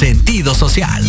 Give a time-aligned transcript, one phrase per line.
[0.00, 1.04] sentido social.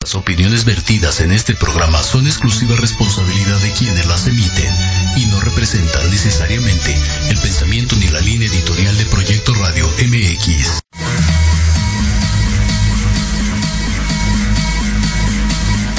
[0.00, 4.74] Las opiniones vertidas en este programa son exclusiva responsabilidad de quienes las emiten
[5.18, 6.96] y no representan necesariamente
[7.28, 10.80] el pensamiento ni la línea editorial de Proyecto Radio MX.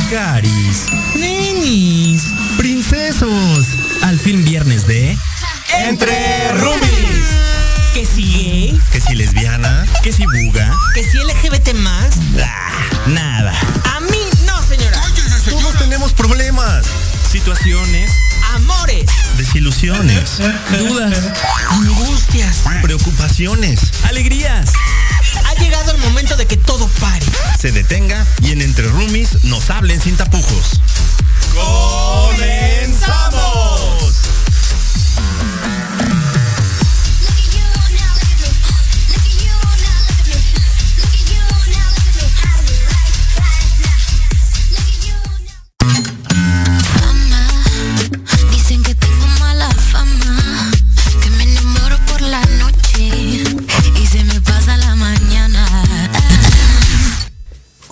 [0.10, 2.24] Caris, nenis,
[2.58, 3.68] princesos,
[4.02, 5.16] al fin viernes de
[5.86, 7.73] Entre Rumis.
[7.94, 9.86] Que si gay, Que si lesbiana.
[10.02, 12.16] que si buga, ¿Que si LGBT más?
[12.44, 12.72] ah,
[13.08, 13.54] nada.
[13.96, 15.00] A mí no, señora.
[15.50, 16.86] Todos tenemos problemas,
[17.32, 18.10] Situaciones,
[18.56, 19.06] Amores,
[19.38, 20.38] desilusiones,
[20.80, 21.14] dudas,
[21.70, 22.58] angustias.
[22.82, 23.80] preocupaciones.
[24.08, 24.70] alegrías.
[25.50, 27.26] Ha llegado el momento de que todo pare.
[27.60, 30.80] Se detenga y en Entre Rumis nos hablen sin tapujos.
[31.54, 33.53] ¡Comenzamos!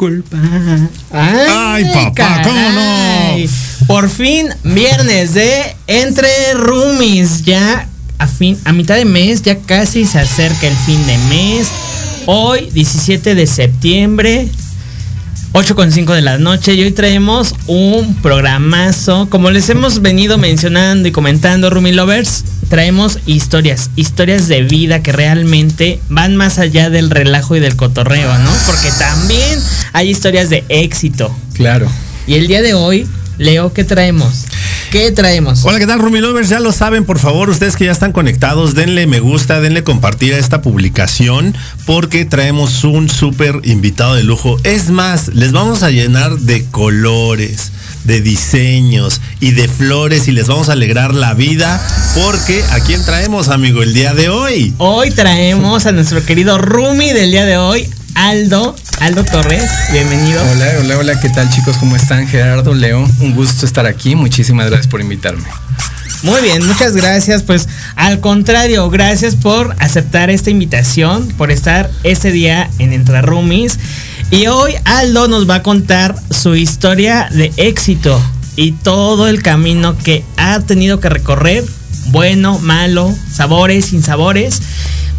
[0.01, 0.35] Culpa.
[1.11, 3.35] Ay, papá, ¿cómo no?
[3.85, 7.43] Por fin, viernes de Entre Roomies.
[7.43, 11.67] Ya a, fin, a mitad de mes, ya casi se acerca el fin de mes.
[12.25, 14.47] Hoy, 17 de septiembre,
[15.53, 19.29] 8.5 de la noche y hoy traemos un programazo.
[19.29, 25.11] Como les hemos venido mencionando y comentando, Rumi Lovers, traemos historias, historias de vida que
[25.11, 28.49] realmente van más allá del relajo y del cotorreo, ¿no?
[28.65, 29.59] Porque también
[29.91, 31.35] hay historias de éxito.
[31.53, 31.91] Claro.
[32.27, 33.05] Y el día de hoy,
[33.37, 34.45] Leo, ¿qué traemos?
[34.89, 35.65] ¿Qué traemos?
[35.65, 36.47] Hola, ¿qué tal, Rumi Lovers?
[36.47, 40.33] Ya lo saben, por favor, ustedes que ya están conectados, denle me gusta, denle compartir
[40.33, 41.53] a esta publicación,
[41.85, 44.57] porque traemos un súper invitado de lujo.
[44.63, 50.47] Es más, les vamos a llenar de colores, de diseños y de flores y les
[50.47, 51.81] vamos a alegrar la vida,
[52.15, 54.73] porque ¿a quién traemos, amigo, el día de hoy?
[54.77, 59.69] Hoy traemos a nuestro querido Rumi del día de hoy, Aldo, Aldo Torres.
[59.91, 60.41] Bienvenido.
[60.51, 61.77] Hola, hola, hola, ¿qué tal chicos?
[61.77, 62.27] ¿Cómo están?
[62.27, 64.15] Gerardo, Leo, un gusto estar aquí.
[64.15, 65.47] Muchísimas gracias por invitarme.
[66.23, 67.41] Muy bien, muchas gracias.
[67.41, 73.79] Pues al contrario, gracias por aceptar esta invitación, por estar este día en Entre Roomies.
[74.29, 78.21] Y hoy Aldo nos va a contar su historia de éxito
[78.55, 81.65] y todo el camino que ha tenido que recorrer,
[82.07, 84.61] bueno, malo, sabores, sin sabores,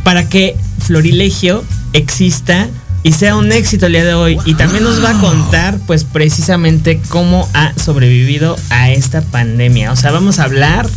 [0.05, 2.69] para que Florilegio exista
[3.03, 4.39] y sea un éxito el día de hoy.
[4.45, 9.93] Y también nos va a contar, pues, precisamente cómo ha sobrevivido a esta pandemia.
[9.93, 10.89] O sea, vamos a hablar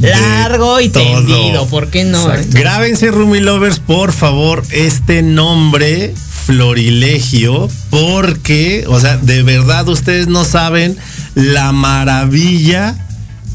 [0.00, 1.66] largo y tendido.
[1.66, 2.32] ¿Por qué no?
[2.32, 2.46] eh?
[2.50, 6.14] Grábense, Rumi Lovers, por favor, este nombre,
[6.46, 10.96] Florilegio, porque, o sea, de verdad ustedes no saben
[11.34, 12.94] la maravilla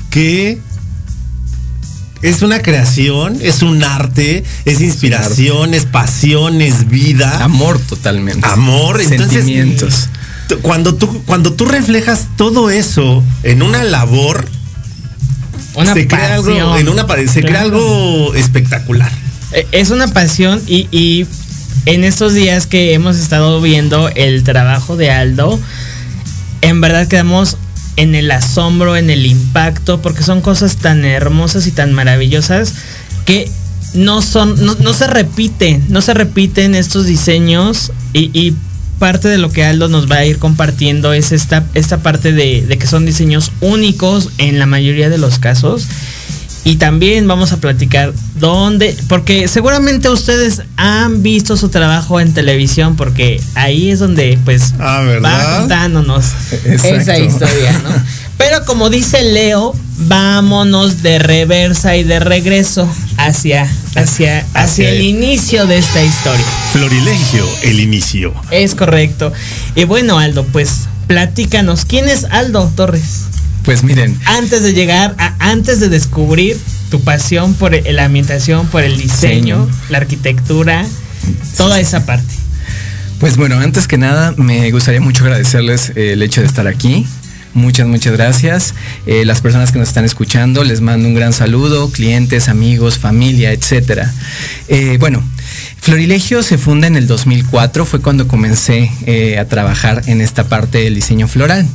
[0.09, 0.59] que
[2.21, 7.43] es una creación, es un arte, es inspiración, es pasión, es vida.
[7.43, 8.46] Amor totalmente.
[8.47, 10.09] Amor, entonces, Sentimientos.
[10.47, 14.47] t- Cuando tú, cuando tú reflejas todo eso en una labor,
[15.73, 19.11] Una se crea algo, en una se crea algo espectacular.
[19.53, 21.25] Eh, Es una pasión y, y
[21.85, 25.59] en estos días que hemos estado viendo el trabajo de Aldo,
[26.61, 27.57] en verdad quedamos
[27.96, 32.73] en el asombro, en el impacto, porque son cosas tan hermosas y tan maravillosas
[33.26, 33.49] que
[33.93, 38.53] no son, no, se repiten, no se repiten estos diseños y,
[38.99, 42.78] parte de lo que Aldo nos va a ir compartiendo es esta, esta parte de
[42.78, 45.87] que son diseños únicos en la mayoría de los casos.
[46.63, 52.96] Y también vamos a platicar dónde, porque seguramente ustedes han visto su trabajo en televisión,
[52.96, 56.25] porque ahí es donde pues Ah, va contándonos
[56.63, 57.90] esa historia, ¿no?
[58.37, 59.75] Pero como dice Leo,
[60.08, 62.87] vámonos de reversa y de regreso
[63.17, 63.63] hacia,
[63.96, 66.46] hacia, hacia Hacia el el- inicio de esta historia.
[66.73, 68.34] Florilegio, el inicio.
[68.52, 69.31] Es correcto.
[69.75, 73.25] Y bueno, Aldo, pues platícanos, ¿quién es Aldo Torres?
[73.63, 76.58] Pues miren, Antes de llegar, a- antes de descubrir
[76.90, 80.85] tu pasión por el- la ambientación, por el diseño, la arquitectura,
[81.58, 82.34] toda esa parte.
[83.19, 87.05] pues bueno, antes que nada me gustaría mucho agradecerles eh, el hecho de estar aquí.
[87.53, 88.73] Muchas, muchas gracias.
[89.05, 93.52] Eh, las personas que nos están escuchando, les mando un gran saludo, clientes, amigos, familia,
[93.52, 94.11] etcétera.
[94.69, 95.22] Eh, bueno,
[95.81, 98.90] Florilegio se funda en el 2004, fue cuando comencé
[99.40, 101.67] a trabajar en esta parte del diseño floral.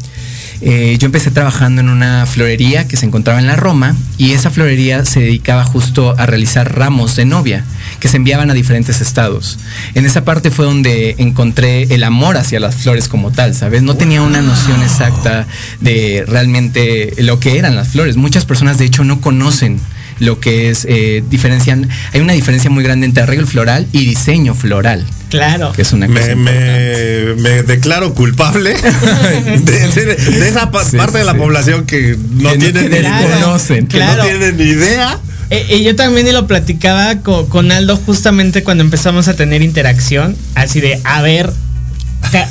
[0.60, 4.50] Eh, yo empecé trabajando en una florería que se encontraba en la Roma y esa
[4.50, 7.64] florería se dedicaba justo a realizar ramos de novia,
[8.00, 9.58] que se enviaban a diferentes estados.
[9.94, 13.82] En esa parte fue donde encontré el amor hacia las flores como tal, ¿sabes?
[13.82, 15.46] No tenía una noción exacta
[15.80, 18.16] de realmente lo que eran las flores.
[18.16, 19.78] Muchas personas de hecho no conocen
[20.18, 24.54] lo que es, eh, diferencian, hay una diferencia muy grande entre arreglo floral y diseño
[24.54, 25.04] floral.
[25.28, 25.72] Claro.
[25.72, 28.74] Que es una cosa Me, me- me declaro culpable
[29.64, 32.88] de, de- de esa pa- Sí, parte de la población que no Que no- tiene
[32.88, 34.22] que ni no conocen, que claro.
[34.22, 35.18] no tienen ni idea.
[35.50, 40.36] Eh, y yo también lo platicaba co- con, Aldo justamente cuando empezamos a tener interacción,
[40.54, 41.52] así de, a ver,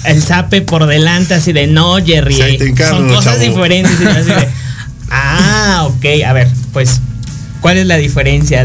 [0.06, 3.46] el zape por delante, así de, no, Jerry, eh, son cosas chavo".
[3.46, 4.00] diferentes.
[4.02, 4.48] Y así de,
[5.12, 7.02] ah, ok, a ver, pues,
[7.66, 8.64] ¿cuál es la diferencia?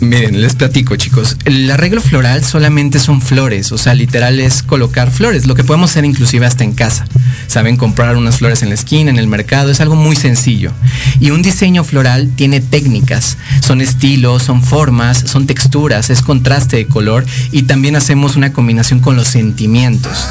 [0.00, 1.38] Miren, les platico, chicos.
[1.46, 5.90] El arreglo floral solamente son flores, o sea, literal es colocar flores, lo que podemos
[5.90, 7.06] hacer inclusive hasta en casa.
[7.46, 10.72] Saben, comprar unas flores en la esquina, en el mercado, es algo muy sencillo.
[11.20, 16.86] Y un diseño floral tiene técnicas, son estilos, son formas, son texturas, es contraste de
[16.86, 20.28] color y también hacemos una combinación con los sentimientos.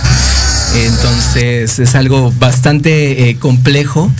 [0.75, 4.12] Entonces es algo bastante eh, complejo.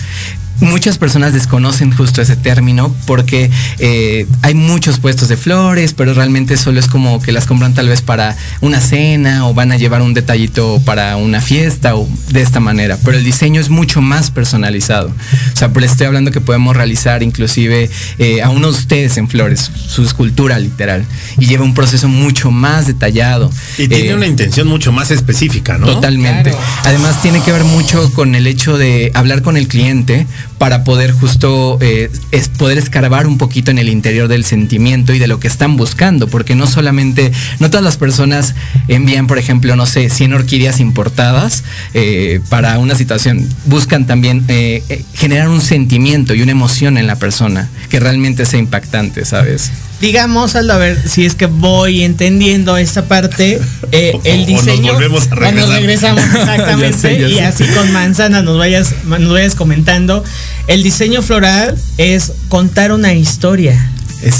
[0.60, 6.56] Muchas personas desconocen justo ese término porque eh, hay muchos puestos de flores, pero realmente
[6.56, 10.00] solo es como que las compran tal vez para una cena o van a llevar
[10.00, 12.98] un detallito para una fiesta o de esta manera.
[13.04, 15.08] Pero el diseño es mucho más personalizado.
[15.08, 19.28] O sea, les estoy hablando que podemos realizar inclusive eh, a uno de ustedes en
[19.28, 21.04] flores, su escultura literal.
[21.38, 23.50] Y lleva un proceso mucho más detallado.
[23.76, 25.86] Y tiene Eh, una intención mucho más específica, ¿no?
[25.86, 26.50] Totalmente.
[26.50, 26.64] Claro.
[26.84, 30.26] Además tiene que ver mucho con el hecho de hablar con el cliente
[30.58, 35.18] para poder justo eh, es poder escarbar un poquito en el interior del sentimiento y
[35.18, 38.54] de lo que están buscando, porque no solamente, no todas las personas
[38.88, 45.04] envían, por ejemplo, no sé, 100 orquídeas importadas eh, para una situación, buscan también eh,
[45.14, 49.70] generar un sentimiento y una emoción en la persona que realmente sea impactante, ¿sabes?
[50.00, 53.60] Digamos, Aldo, a ver si es que voy entendiendo esta parte,
[53.92, 54.92] eh, O- o el nos diseño.
[54.92, 55.70] volvemos a o nos regresar.
[55.80, 56.90] regresamos exactamente.
[56.90, 57.44] Ya sé, ya y sé.
[57.44, 60.22] así con manzana nos vayas, nos vayas comentando.
[60.66, 63.90] El diseño floral es contar una historia.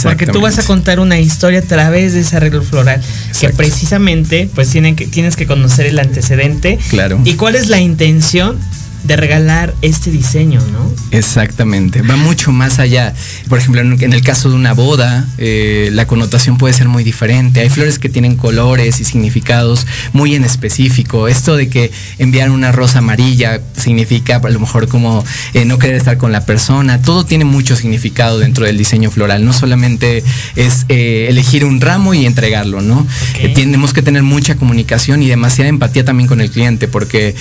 [0.02, 3.02] Porque tú vas a contar una historia a través de ese arreglo floral.
[3.38, 6.78] Que precisamente, pues tienen que, tienes que conocer el antecedente.
[6.88, 7.20] Claro.
[7.25, 8.58] Y cuál es la intención
[9.05, 10.91] de regalar este diseño, ¿no?
[11.11, 13.15] Exactamente, va mucho más allá.
[13.49, 17.61] Por ejemplo, en el caso de una boda, eh, la connotación puede ser muy diferente.
[17.61, 21.28] Hay flores que tienen colores y significados muy en específico.
[21.28, 25.97] Esto de que enviar una rosa amarilla significa a lo mejor como eh, no querer
[25.97, 27.02] estar con la persona.
[27.02, 29.45] Todo tiene mucho significado dentro del diseño floral.
[29.45, 30.25] No solamente
[30.57, 33.07] es eh, elegir un ramo y entregarlo, ¿no?
[33.55, 37.35] Tenemos que tener mucha comunicación y demasiada empatía también con el cliente porque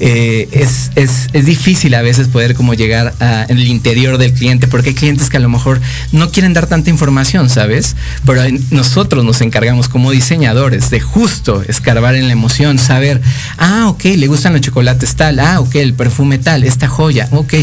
[0.00, 4.66] es, es, es difícil a veces poder como llegar a, en el interior del cliente
[4.68, 5.80] porque hay clientes que a lo mejor
[6.12, 7.96] no quieren dar tanta información, ¿sabes?
[8.24, 13.20] Pero nosotros nos encargamos como diseñadores de justo escarbar en la emoción, saber,
[13.58, 17.54] ah, ok, le gustan los chocolates tal, ah, ok, el perfume tal, esta joya, ok.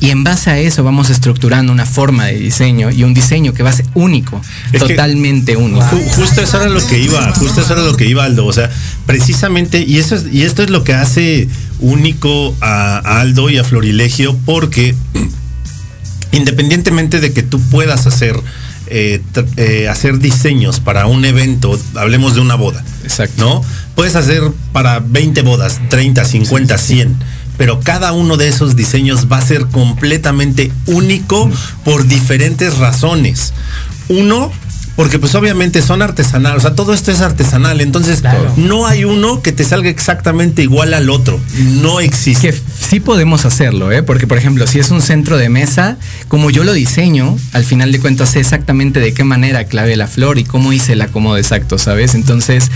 [0.00, 3.62] Y en base a eso vamos estructurando una forma de diseño y un diseño que
[3.62, 4.40] va a ser único,
[4.72, 5.84] Es totalmente único.
[5.86, 8.52] Ju- Justo eso era lo que iba, justo eso era lo que iba Aldo, o
[8.52, 8.70] sea,
[9.06, 11.48] precisamente, y eso es, y esto es lo que hace
[11.80, 14.94] único a, a Aldo y a Florilegio, porque
[16.32, 18.36] independientemente de que tú puedas hacer
[18.88, 19.20] eh,
[19.56, 23.44] eh, hacer diseños para un evento, hablemos de una boda, Exacto.
[23.44, 23.64] ¿no?
[23.96, 24.42] Puedes hacer
[24.72, 27.16] para 20 bodas, 30, 50, 100,
[27.58, 31.50] pero cada uno de esos diseños va a ser completamente único
[31.84, 33.54] por diferentes razones.
[34.08, 34.52] Uno,
[34.96, 38.52] porque pues obviamente son artesanales, o sea, todo esto es artesanal, entonces Claro.
[38.56, 41.38] no hay uno que te salga exactamente igual al otro,
[41.82, 42.50] no existe.
[42.52, 44.02] que sí podemos hacerlo, ¿eh?
[44.02, 45.96] Porque, por ejemplo, si es un centro de mesa,
[46.28, 50.06] como yo lo diseño, al final de cuentas sé exactamente de qué manera clavé la
[50.06, 52.14] flor y cómo hice el acomodo exacto, ¿sabes?
[52.14, 52.70] Entonces,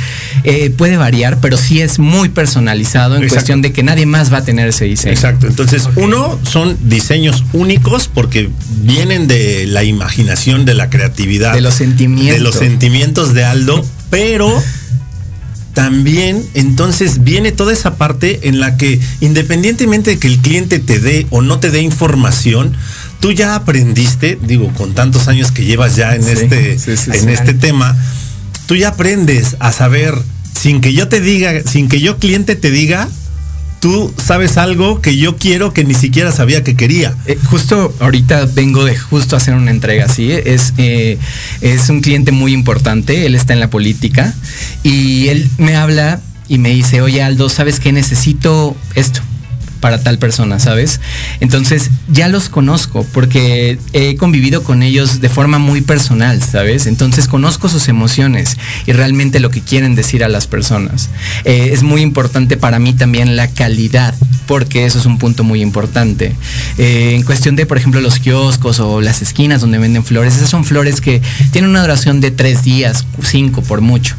[0.44, 3.34] eh, puede variar, pero sí es muy personalizado en Exacto.
[3.36, 5.12] cuestión de que nadie más va a tener ese diseño.
[5.12, 8.50] Exacto, entonces uno son diseños únicos porque
[8.82, 12.09] vienen de la imaginación, de la creatividad, De los sentimientos.
[12.16, 14.52] De los sentimientos de Aldo, pero
[15.74, 20.98] también entonces viene toda esa parte en la que independientemente de que el cliente te
[20.98, 22.76] dé o no te dé información,
[23.20, 27.10] tú ya aprendiste, digo, con tantos años que llevas ya en Sí, este sí, sí,
[27.14, 27.96] en este tema,
[28.66, 30.14] tú ya aprendes a saber
[30.58, 33.08] sin que yo te diga, sin que yo cliente te diga,
[33.80, 37.16] tú sabes algo que yo quiero que ni siquiera sabía que quería.
[37.26, 40.30] Eh, justo ahorita vengo de justo hacer una entrega así.
[40.30, 41.18] Es, eh,
[41.60, 44.34] es un cliente muy importante, él está en la política
[44.82, 47.92] y él me habla y me dice, oye Aldo, ¿sabes qué?
[47.92, 49.22] Necesito esto.
[49.80, 51.00] Para tal persona, ¿sabes?
[51.40, 56.86] Entonces ya los conozco porque he convivido con ellos de forma muy personal, ¿sabes?
[56.86, 58.56] Entonces conozco sus emociones
[58.86, 61.08] y realmente lo que quieren decir a las personas.
[61.44, 64.14] Eh, es muy importante para mí también la calidad,
[64.46, 66.34] porque eso es un punto muy importante.
[66.78, 70.50] Eh, en cuestión de, por ejemplo, los kioscos o las esquinas donde venden flores, esas
[70.50, 71.22] son flores que
[71.52, 74.16] tienen una duración de tres días, cinco por mucho.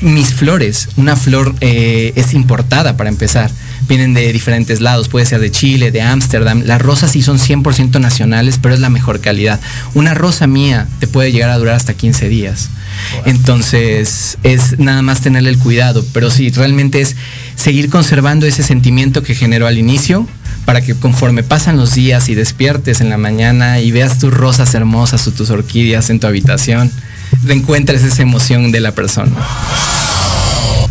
[0.00, 3.50] Mis flores, una flor eh, es importada para empezar
[3.90, 6.62] vienen de diferentes lados, puede ser de Chile, de Ámsterdam.
[6.64, 9.60] Las rosas sí son 100% nacionales, pero es la mejor calidad.
[9.94, 12.70] Una rosa mía te puede llegar a durar hasta 15 días.
[13.26, 17.16] Entonces es nada más tenerle el cuidado, pero sí, realmente es
[17.56, 20.26] seguir conservando ese sentimiento que generó al inicio
[20.64, 24.72] para que conforme pasan los días y despiertes en la mañana y veas tus rosas
[24.74, 26.92] hermosas o tus orquídeas en tu habitación,
[27.48, 29.32] encuentres esa emoción de la persona.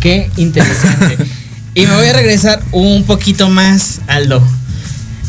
[0.00, 1.16] Qué interesante.
[1.74, 4.42] Y me voy a regresar un poquito más, Aldo.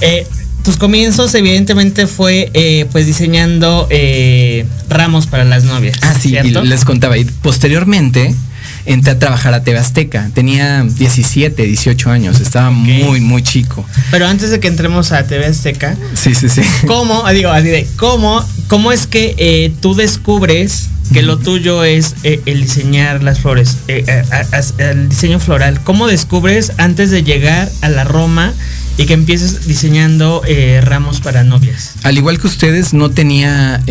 [0.02, 0.26] Eh,
[0.64, 5.98] tus comienzos evidentemente fue eh, pues diseñando eh, ramos para las novias.
[6.02, 7.18] Ah, sí, y les contaba.
[7.18, 8.36] Y posteriormente
[8.86, 10.30] entré a trabajar a TV Azteca.
[10.34, 12.40] Tenía 17, 18 años.
[12.40, 13.86] Estaba muy, muy chico.
[14.12, 15.96] Pero antes de que entremos a TV Azteca.
[16.14, 16.62] Sí, sí, sí.
[16.88, 17.28] ¿Cómo?
[17.32, 22.62] Digo, así de, ¿cómo, cómo es que tú descubres que lo tuyo es eh, el
[22.62, 25.82] diseñar las flores, eh, eh, el diseño floral.
[25.84, 28.54] ¿Cómo descubres antes de llegar a la Roma
[28.98, 30.42] y que empieces diseñando
[30.82, 31.94] ramos para novias?
[32.04, 33.82] Al igual que ustedes, no tenía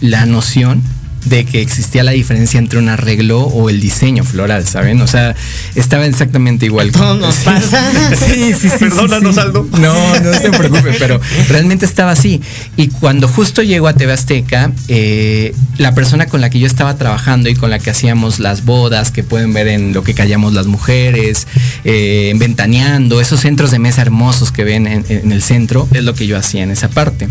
[0.00, 0.82] la noción
[1.24, 5.00] de que existía la diferencia entre un arreglo o el diseño floral, ¿saben?
[5.00, 5.34] O sea,
[5.74, 6.92] estaba exactamente igual.
[6.92, 7.90] Todo nos pasa.
[8.26, 8.78] sí, sí, sí.
[8.78, 9.66] Perdónanos, Aldo.
[9.78, 12.40] No, no se preocupe, pero realmente estaba así.
[12.76, 16.96] Y cuando justo llegó a TV Azteca, eh, la persona con la que yo estaba
[16.96, 20.52] trabajando y con la que hacíamos las bodas, que pueden ver en lo que callamos
[20.54, 21.46] las mujeres,
[21.84, 26.26] eh, ventaneando, esos centros de mesa hermosos que ven en, el centro, es lo que
[26.26, 27.28] yo hacía en esa parte.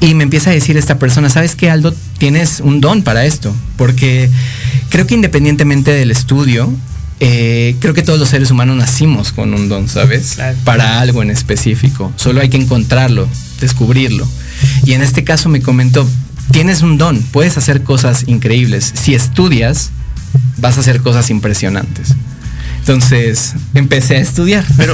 [0.00, 1.94] Y me empieza a decir esta persona, ¿sabes qué, Aldo?
[2.18, 4.28] Tienes un don para esto, porque
[4.88, 6.68] creo que independientemente del estudio,
[7.20, 10.38] eh, creo que todos los seres humanos nacimos con un don, ¿sabes?
[10.64, 12.12] Para algo en específico.
[12.16, 13.28] Solo hay que encontrarlo,
[13.60, 14.28] descubrirlo.
[14.84, 16.04] Y en este caso me comentó,
[16.50, 18.92] tienes un don, puedes hacer cosas increíbles.
[18.96, 19.90] Si estudias,
[20.58, 22.16] vas a hacer cosas impresionantes.
[22.86, 24.64] Entonces empecé a estudiar.
[24.76, 24.92] Pero,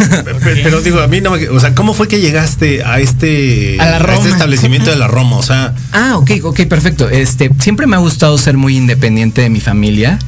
[0.63, 1.47] pero, digo, a mí no me.
[1.51, 5.37] O sea, ¿cómo fue que llegaste a este, a, este establecimiento de la Roma?
[5.37, 5.75] O sea.
[5.93, 7.11] Ah, ok, ok, perfecto.
[7.11, 10.19] Este, siempre me ha gustado ser muy independiente de mi familia.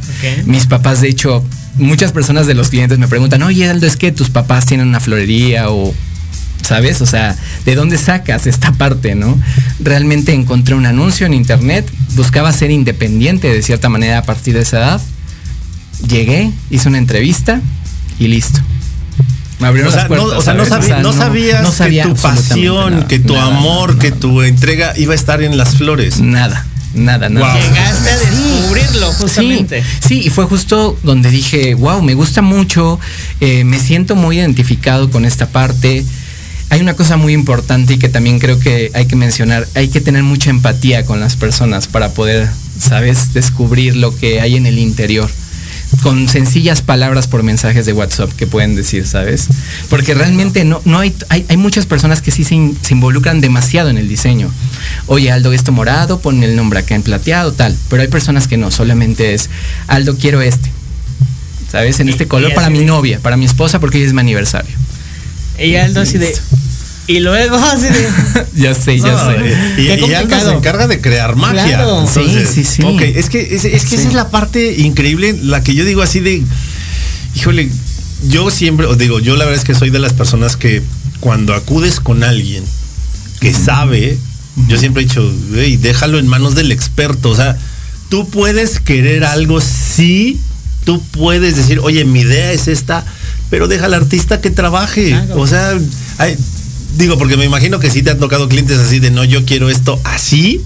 [0.45, 1.43] Mis papás, de hecho,
[1.77, 5.01] muchas personas de los clientes me preguntan, oye, Aldo, es que tus papás tienen una
[5.01, 5.95] florería o.
[6.63, 7.01] ¿Sabes?
[7.01, 9.39] O sea, ¿de dónde sacas esta parte, no?
[9.81, 14.63] Realmente encontré un anuncio en internet, buscaba ser independiente de cierta manera a partir de
[14.63, 15.01] esa edad
[16.07, 17.61] llegué, hice una entrevista
[18.19, 18.61] y listo.
[19.61, 20.55] Me abrieron o sea, las puertas, no, o sea,
[21.01, 25.57] no, sabías que tu pasión, que tu amor, que tu entrega iba a estar en
[25.57, 26.21] las flores.
[26.21, 26.67] Nada.
[26.95, 27.55] Nada, nada.
[27.59, 29.83] Llegaste a descubrirlo, justamente.
[30.07, 33.01] Sí, y fue justo donde dije, wow, me gusta mucho,
[33.41, 36.05] eh, me siento muy identificado con esta parte.
[36.71, 40.01] Hay una cosa muy importante y que también creo que hay que mencionar, hay que
[40.01, 44.79] tener mucha empatía con las personas para poder, ¿sabes?, descubrir lo que hay en el
[44.79, 45.31] interior
[46.03, 49.49] con sencillas palabras por mensajes de WhatsApp que pueden decir, ¿sabes?
[49.89, 54.09] Porque realmente no, no hay, hay, muchas personas que sí se, involucran demasiado en el
[54.09, 54.51] diseño.
[55.07, 57.77] Oye, Aldo, esto morado, pon el nombre acá en plateado, tal.
[57.89, 59.51] Pero hay personas que no, solamente es,
[59.87, 60.71] Aldo, quiero este.
[61.71, 61.99] ¿Sabes?
[62.01, 64.75] En este color para mi novia, para mi esposa, porque hoy es mi aniversario.
[65.59, 66.33] Y Aldo así de,
[67.07, 68.09] y luego así de...
[68.55, 69.83] ya sé, ya sé.
[69.83, 71.85] Y, y Aldo se encarga de crear magia.
[72.07, 72.83] sí, sí, sí.
[72.83, 76.21] Ok, es que, es, que esa es la parte increíble, la que yo digo así
[76.21, 76.43] de,
[77.35, 77.71] híjole,
[78.29, 80.83] yo siempre, os digo, yo la verdad es que soy de las personas que
[81.21, 82.65] cuando acudes con alguien
[83.41, 84.19] que sabe,
[84.69, 87.31] yo siempre he dicho, hey, déjalo en manos del experto.
[87.31, 87.59] O sea,
[88.09, 90.41] tú puedes querer algo, sí,
[90.85, 93.05] tú puedes decir, oye, mi idea es esta,
[93.51, 95.19] pero deja al artista que trabaje.
[95.35, 95.77] O sea,
[96.19, 96.37] hay,
[96.97, 99.71] Digo, porque me imagino que sí te han tocado clientes así de no, yo quiero
[99.71, 100.65] esto así.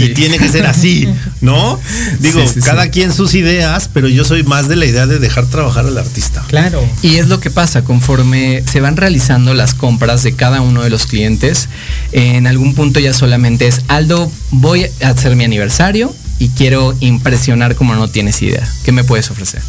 [0.00, 1.08] Y tiene que ser así,
[1.40, 1.80] ¿no?
[2.20, 5.86] Digo, cada quien sus ideas, pero yo soy más de la idea de dejar trabajar
[5.86, 6.44] al artista.
[6.46, 6.86] Claro.
[7.00, 10.90] Y es lo que pasa, conforme se van realizando las compras de cada uno de
[10.90, 11.70] los clientes,
[12.12, 17.74] en algún punto ya solamente es, Aldo, voy a hacer mi aniversario y quiero impresionar
[17.74, 18.70] como no tienes idea.
[18.84, 19.62] ¿Qué me puedes ofrecer?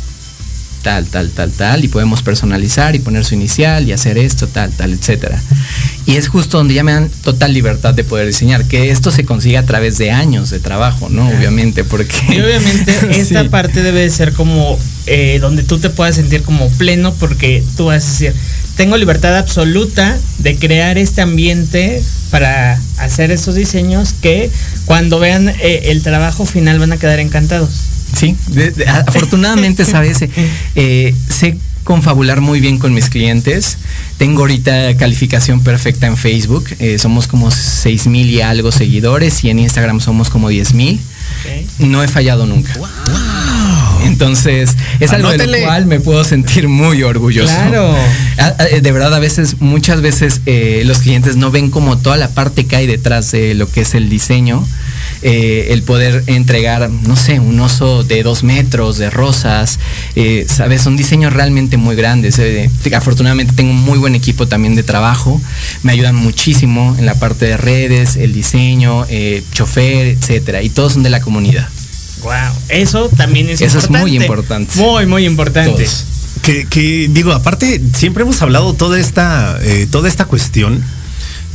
[0.81, 4.71] Tal, tal, tal, tal, y podemos personalizar y poner su inicial y hacer esto, tal,
[4.71, 5.41] tal, etcétera.
[6.05, 9.25] Y es justo donde ya me dan total libertad de poder diseñar, que esto se
[9.25, 11.29] consigue a través de años de trabajo, ¿no?
[11.29, 12.15] Obviamente, porque...
[12.29, 17.13] Y obviamente esta parte debe ser como eh, donde tú te puedas sentir como pleno,
[17.15, 18.33] porque tú vas a decir,
[18.75, 24.49] tengo libertad absoluta de crear este ambiente para hacer estos diseños que
[24.85, 27.88] cuando vean eh, el trabajo final van a quedar encantados.
[28.17, 30.19] Sí, de- de- afortunadamente, sabes,
[30.75, 33.77] Eh, sé confabular muy bien con mis clientes.
[34.17, 36.65] Tengo ahorita calificación perfecta en Facebook.
[36.79, 40.99] Eh, somos como 6 mil y algo seguidores y en Instagram somos como 10 mil.
[41.79, 42.73] No he fallado nunca.
[44.05, 45.59] Entonces, es algo de Anótele.
[45.61, 47.53] lo cual me puedo sentir muy orgulloso.
[47.53, 47.95] Claro.
[48.81, 52.65] De verdad, a veces, muchas veces eh, los clientes no ven como toda la parte
[52.65, 54.65] que hay detrás de lo que es el diseño.
[55.21, 59.79] Eh, el poder entregar, no sé, un oso de dos metros, de rosas,
[60.15, 62.39] eh, sabes, son diseños realmente muy grandes.
[62.39, 65.41] eh, afortunadamente tengo un muy buen equipo también de trabajo,
[65.83, 70.93] me ayudan muchísimo en la parte de redes, el diseño, eh, chofer, etcétera, y todos
[70.93, 71.67] son de la comunidad.
[72.23, 72.33] Wow.
[72.69, 74.77] Eso también es Eso es muy importante.
[74.77, 75.83] Muy, muy importante.
[75.83, 76.05] Todos.
[76.41, 80.83] Que, que, digo, aparte, siempre hemos hablado toda esta, eh, toda esta cuestión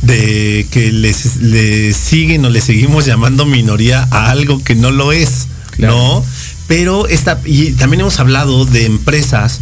[0.01, 5.11] de que les, le siguen o le seguimos llamando minoría a algo que no lo
[5.11, 5.95] es, Claro.
[5.95, 6.25] ¿no?
[6.67, 9.59] Pero esta, y también hemos hablado de empresas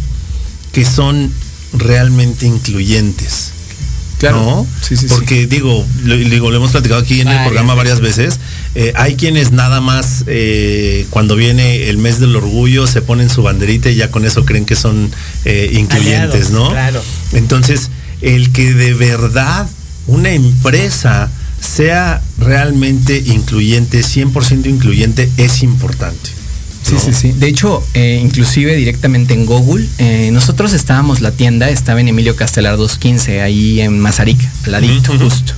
[0.72, 1.32] que son
[1.72, 3.50] realmente incluyentes.
[4.22, 4.66] ¿no?
[4.80, 5.14] Sí, sí, sí.
[5.14, 8.38] Porque digo, lo, digo, lo hemos platicado aquí en el programa varias veces.
[8.74, 13.42] eh, hay quienes nada más eh, cuando viene el mes del orgullo se ponen su
[13.42, 15.10] banderita y ya con eso creen que son
[15.44, 16.70] eh, incluyentes, Aliados, ¿no?
[16.70, 17.02] claro.
[17.32, 17.90] Entonces,
[18.22, 19.68] el que de verdad
[20.06, 26.30] una empresa sea realmente incluyente, 100% incluyente, es importante.
[26.82, 27.00] Sí, ¿no?
[27.00, 27.32] sí, sí.
[27.32, 32.36] De hecho, eh, inclusive directamente en Google, eh, nosotros estábamos, la tienda estaba en Emilio
[32.36, 35.54] Castelar 215, ahí en Mazarica, al ladito, justo.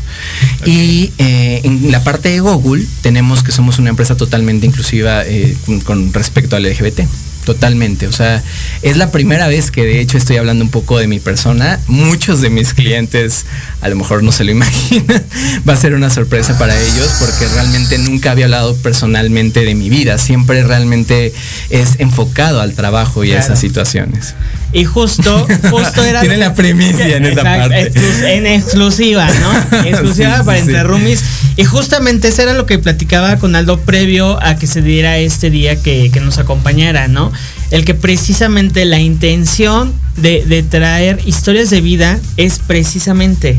[0.64, 5.24] Y eh, en la parte de Google tenemos que somos una empresa totalmente inclusiva
[5.66, 7.00] con, con respecto al LGBT.
[7.46, 8.42] Totalmente, o sea,
[8.82, 11.78] es la primera vez que de hecho estoy hablando un poco de mi persona.
[11.86, 13.46] Muchos de mis clientes
[13.80, 15.24] a lo mejor no se lo imaginan.
[15.66, 19.88] Va a ser una sorpresa para ellos porque realmente nunca había hablado personalmente de mi
[19.88, 20.18] vida.
[20.18, 21.32] Siempre realmente
[21.70, 24.34] es enfocado al trabajo y a esas situaciones.
[24.78, 26.20] Y justo, justo era.
[26.20, 27.90] Tiene la primicia en esa parte.
[27.92, 29.78] exclus- en exclusiva, ¿no?
[29.88, 30.64] Exclusiva Sí, sí, para sí.
[30.66, 31.22] Entre Roomies.
[31.56, 35.48] Y justamente eso era lo que platicaba con Aldo previo a que se diera este
[35.50, 37.32] día que, que nos acompañara, ¿no?
[37.70, 43.58] El que precisamente la intención de, de traer historias de vida es precisamente.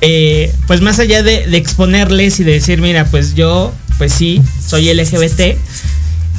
[0.00, 4.40] eh, pues más allá de, de exponerles y de decir, mira, pues yo, pues sí,
[4.66, 5.58] soy LGBT,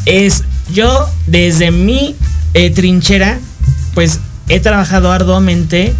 [0.06, 0.43] es
[0.74, 2.15] yo desde mi
[2.54, 3.38] eh, trinchera,
[3.93, 5.93] pues he trabajado arduamente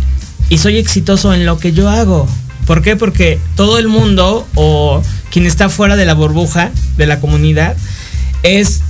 [0.50, 2.28] y soy exitoso en lo que yo hago.
[2.66, 2.96] ¿Por qué?
[2.96, 7.76] Porque todo el mundo o quien está fuera de la burbuja de la comunidad
[8.44, 8.82] es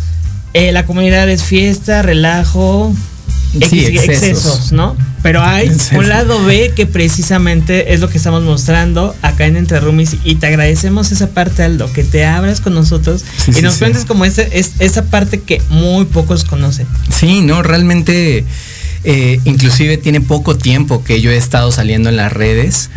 [0.53, 2.93] eh, la comunidad es fiesta, relajo,
[3.51, 4.05] Sí, ex- excesos.
[4.45, 4.95] excesos, ¿no?
[5.23, 9.79] Pero hay un lado B que precisamente es lo que estamos mostrando acá en Entre
[9.79, 13.62] Roomies y te agradecemos esa parte, Aldo, que te abras con nosotros Sí, y sí,
[13.63, 16.85] nos cuentes como ese, es, esa parte que muy pocos conocen.
[17.13, 18.45] Sí, no, realmente,
[19.03, 22.89] eh, inclusive tiene poco tiempo que yo he estado saliendo en las redes.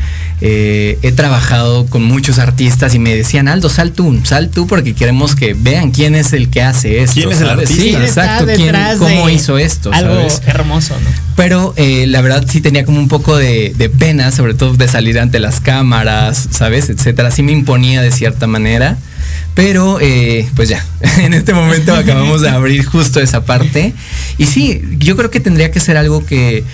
[0.45, 4.93] Eh, he trabajado con muchos artistas y me decían, Aldo, sal tú, sal tú porque
[4.95, 7.15] queremos que vean quién es el que hace esto.
[7.15, 7.63] ¿Quién es el ¿sabes?
[7.71, 7.83] artista?
[7.83, 10.43] Sí, ¿Quién exacto, quién- cómo hizo esto, Algo ¿sabes?
[10.47, 11.11] hermoso, ¿no?
[11.37, 14.89] Pero eh, la verdad sí tenía como un poco de, de pena, sobre todo de
[14.89, 16.91] salir ante las cámaras, ¿sabes?
[16.91, 17.31] Etcétera.
[17.31, 18.99] Sí me imponía de cierta manera.
[19.55, 20.85] Pero eh, pues ya,
[21.19, 23.93] en este momento acabamos de abrir justo esa parte.
[24.39, 26.65] Y sí, yo creo que tendría que ser algo que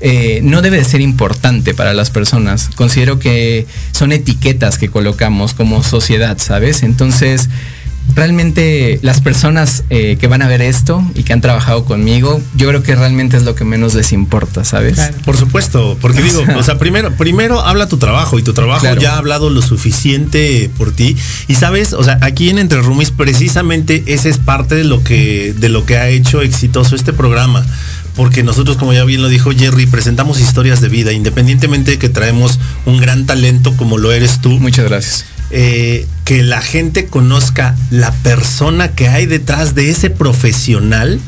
[0.00, 2.70] eh, no debe de ser importante para las personas.
[2.74, 6.82] Considero que son etiquetas que colocamos como sociedad, ¿sabes?
[6.82, 7.48] Entonces,
[8.14, 12.68] realmente las personas eh, que van a ver esto y que han trabajado conmigo, yo
[12.68, 14.94] creo que realmente es lo que menos les importa, ¿sabes?
[14.94, 15.14] Claro.
[15.24, 19.00] Por supuesto, porque digo, o sea, primero, primero habla tu trabajo y tu trabajo Claro.
[19.00, 21.16] ya ha hablado lo suficiente por ti.
[21.48, 25.54] Y sabes, o sea, aquí en Entre Roomies precisamente ese es parte de lo que,
[25.56, 27.64] de lo que ha hecho exitoso este programa.
[28.14, 32.10] Porque nosotros, como ya bien lo dijo Jerry, presentamos historias de vida, independientemente de que
[32.10, 34.50] traemos un gran talento como lo eres tú.
[34.60, 35.24] Muchas gracias.
[35.52, 41.20] Eh, que la gente conozca la persona que hay detrás de ese profesional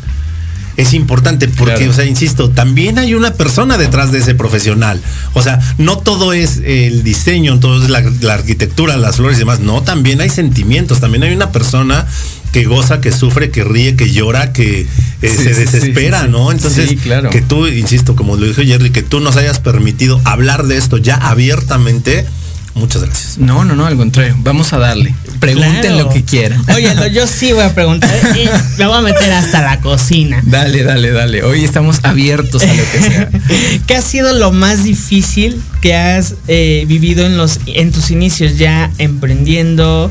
[0.76, 1.90] es importante porque, Claro.
[1.92, 5.00] o sea, insisto, también hay una persona detrás de ese profesional.
[5.34, 9.40] O sea, no todo es el diseño, todo es la, la arquitectura, las flores y
[9.40, 9.60] demás.
[9.60, 12.06] No, también hay sentimientos, también hay una persona
[12.50, 14.86] que goza, que sufre, que ríe, que llora, que eh,
[15.22, 16.32] Sí, se desespera, sí, sí.
[16.32, 16.50] ¿no?
[16.50, 17.30] Entonces, claro.
[17.30, 20.96] que tú, insisto, como lo dijo Jerry, que tú nos hayas permitido hablar de esto
[20.98, 22.26] ya abiertamente,
[22.74, 23.38] muchas gracias.
[23.38, 24.34] No, no, no, al contrario.
[24.40, 25.14] Vamos a darle.
[25.40, 25.96] Pregunten Claro.
[25.98, 26.64] lo que quieran.
[26.74, 30.40] Oye, yo sí voy a preguntar y me voy a meter hasta la cocina.
[30.44, 31.42] Dale, dale, dale.
[31.42, 33.28] Hoy estamos abiertos a lo que sea.
[33.86, 38.58] ¿Qué ha sido lo más difícil que has eh, vivido en los en tus inicios
[38.58, 40.10] ya emprendiendo?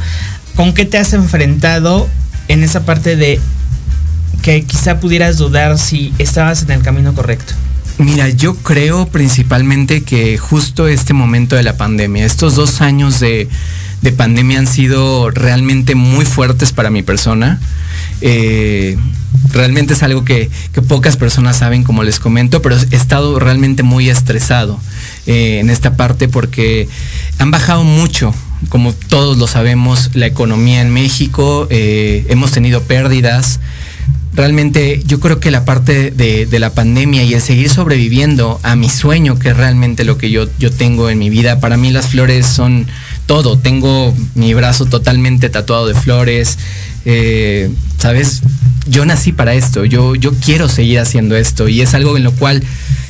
[0.56, 2.08] ¿Con qué te has enfrentado
[2.48, 3.40] en esa parte de
[4.42, 7.54] que quizá pudieras dudar si estabas en el camino correcto?
[8.00, 13.48] Mira, yo creo principalmente que justo este momento de la pandemia, estos dos años de,
[14.02, 17.60] de pandemia han sido realmente muy fuertes para mi persona.
[18.22, 18.98] Eh,
[19.52, 20.50] realmente es algo que,
[20.88, 24.80] pocas personas saben, como les comento, pero he estado realmente muy estresado
[25.26, 26.90] eh, en esta parte porque
[27.38, 28.34] han bajado mucho,
[28.70, 33.60] como todos lo sabemos, la economía en México, eh, hemos tenido pérdidas
[34.34, 38.90] realmente yo creo que la parte de, la pandemia y el seguir sobreviviendo a mi
[38.90, 42.08] sueño, que es realmente lo que yo, yo tengo en mi vida, para mí las
[42.08, 42.88] flores son
[43.26, 43.58] todo.
[43.58, 46.58] Tengo mi brazo totalmente tatuado de flores.
[47.06, 48.42] Eh, ¿Sabes?
[48.88, 52.34] Yo nací para esto, yo, yo quiero seguir haciendo esto y es algo en lo
[52.34, 52.64] cual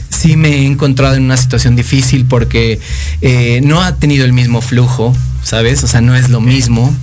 [0.10, 2.80] sí me he encontrado en una situación difícil porque
[3.22, 5.84] eh, no ha tenido el mismo flujo, ¿sabes?
[5.84, 6.96] O sea, no es lo mismo.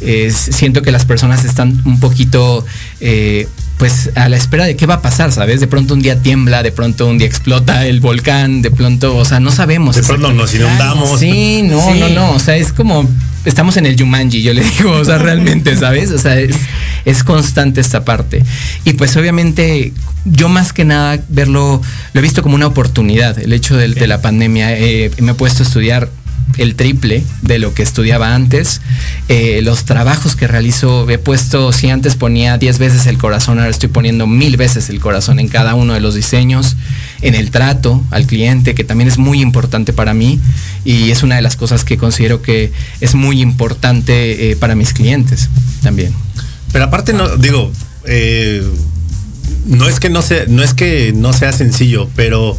[0.00, 2.64] Eh, siento que las personas están un poquito
[3.00, 3.46] eh,
[3.80, 5.60] pues a la espera de qué va a pasar, ¿sabes?
[5.60, 9.24] De pronto un día tiembla, de pronto un día explota el volcán, de pronto, o
[9.24, 9.96] sea, no sabemos.
[9.96, 11.18] De pronto nos inundamos.
[11.18, 11.98] Sí, no, sí.
[11.98, 13.08] no, no, o sea, es como
[13.46, 16.10] estamos en el Yumanji, yo le digo, o sea, realmente, ¿sabes?
[16.10, 16.56] O sea, es,
[17.04, 18.44] es constante esta parte.
[18.84, 19.92] Y pues obviamente
[20.24, 21.80] yo más que nada verlo,
[22.12, 24.76] lo he visto como una oportunidad, el hecho de, de la pandemia.
[24.78, 26.10] Eh, me he puesto a estudiar
[26.58, 28.80] el triple de lo que estudiaba antes.
[29.28, 33.70] Eh, los trabajos que realizo, he puesto, si antes ponía 10 veces el corazón, ahora
[33.70, 36.76] estoy poniendo mil veces el corazón en cada uno de los diseños,
[37.22, 40.40] en el trato al cliente, que también es muy importante para mí
[40.84, 44.92] y es una de las cosas que considero que es muy importante eh, para mis
[44.92, 45.48] clientes
[45.82, 46.14] también.
[46.72, 47.72] Pero aparte, no, digo,
[48.04, 48.62] eh,
[49.66, 52.56] no es que no sea, no es que no sea sencillo, pero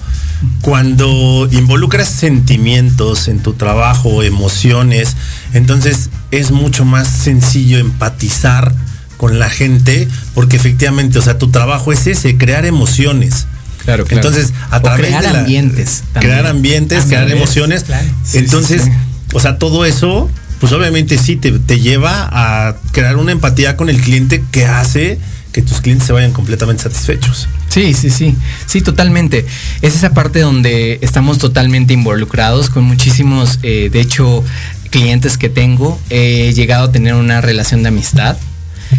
[0.62, 5.16] cuando involucras sentimientos en tu trabajo, emociones,
[5.54, 8.74] entonces es mucho más sencillo empatizar
[9.18, 13.46] con la gente, porque efectivamente, o sea, tu trabajo es ese, crear emociones.
[13.84, 14.28] Claro, claro.
[14.28, 16.04] Entonces, a o través crear de la, ambientes.
[16.14, 16.34] También.
[16.34, 17.84] Crear ambientes, también crear emociones.
[17.84, 18.08] Claro.
[18.24, 18.96] Sí, entonces, sí, sí.
[19.34, 23.90] o sea, todo eso, pues obviamente sí te, te lleva a crear una empatía con
[23.90, 25.20] el cliente que hace
[25.52, 27.48] que tus clientes se vayan completamente satisfechos.
[27.72, 29.46] Sí, sí, sí, sí, totalmente.
[29.82, 34.44] Es esa parte donde estamos totalmente involucrados con muchísimos, eh, de hecho,
[34.90, 35.98] clientes que tengo.
[36.10, 38.36] He llegado a tener una relación de amistad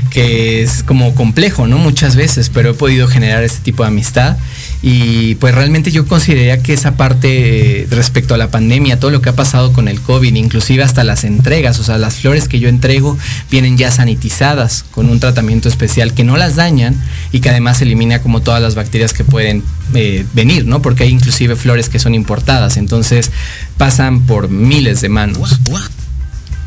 [0.08, 1.76] que es como complejo, ¿no?
[1.76, 4.38] Muchas veces, pero he podido generar este tipo de amistad
[4.82, 9.22] y pues realmente yo consideraría que esa parte eh, respecto a la pandemia, todo lo
[9.22, 12.58] que ha pasado con el COVID, inclusive hasta las entregas, o sea, las flores que
[12.58, 13.16] yo entrego
[13.48, 18.20] vienen ya sanitizadas con un tratamiento especial que no las dañan y que además elimina
[18.22, 19.62] como todas las bacterias que pueden
[19.94, 20.82] eh, venir, ¿no?
[20.82, 23.30] Porque hay inclusive flores que son importadas, entonces
[23.76, 25.60] pasan por miles de manos.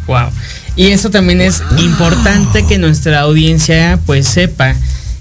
[0.07, 0.29] Wow.
[0.77, 1.79] Y eso también es wow.
[1.79, 4.75] importante que nuestra audiencia pues sepa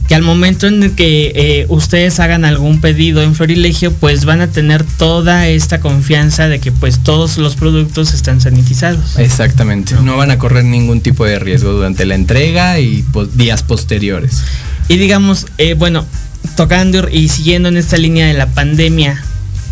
[0.09, 4.43] que al momento en el que eh, ustedes hagan algún pedido en Florilegio, pues van
[4.43, 9.19] a tener toda esta confianza de que pues todos los productos están sanitizados.
[9.19, 9.95] Exactamente.
[10.03, 14.43] No van a correr ningún tipo de riesgo durante la entrega y pues, días posteriores.
[14.89, 16.05] Y digamos, eh, bueno,
[16.57, 19.23] tocando y siguiendo en esta línea de la pandemia,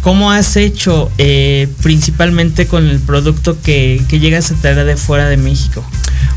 [0.00, 5.28] ¿cómo has hecho eh, principalmente con el producto que, que llegas a traer de fuera
[5.28, 5.84] de México?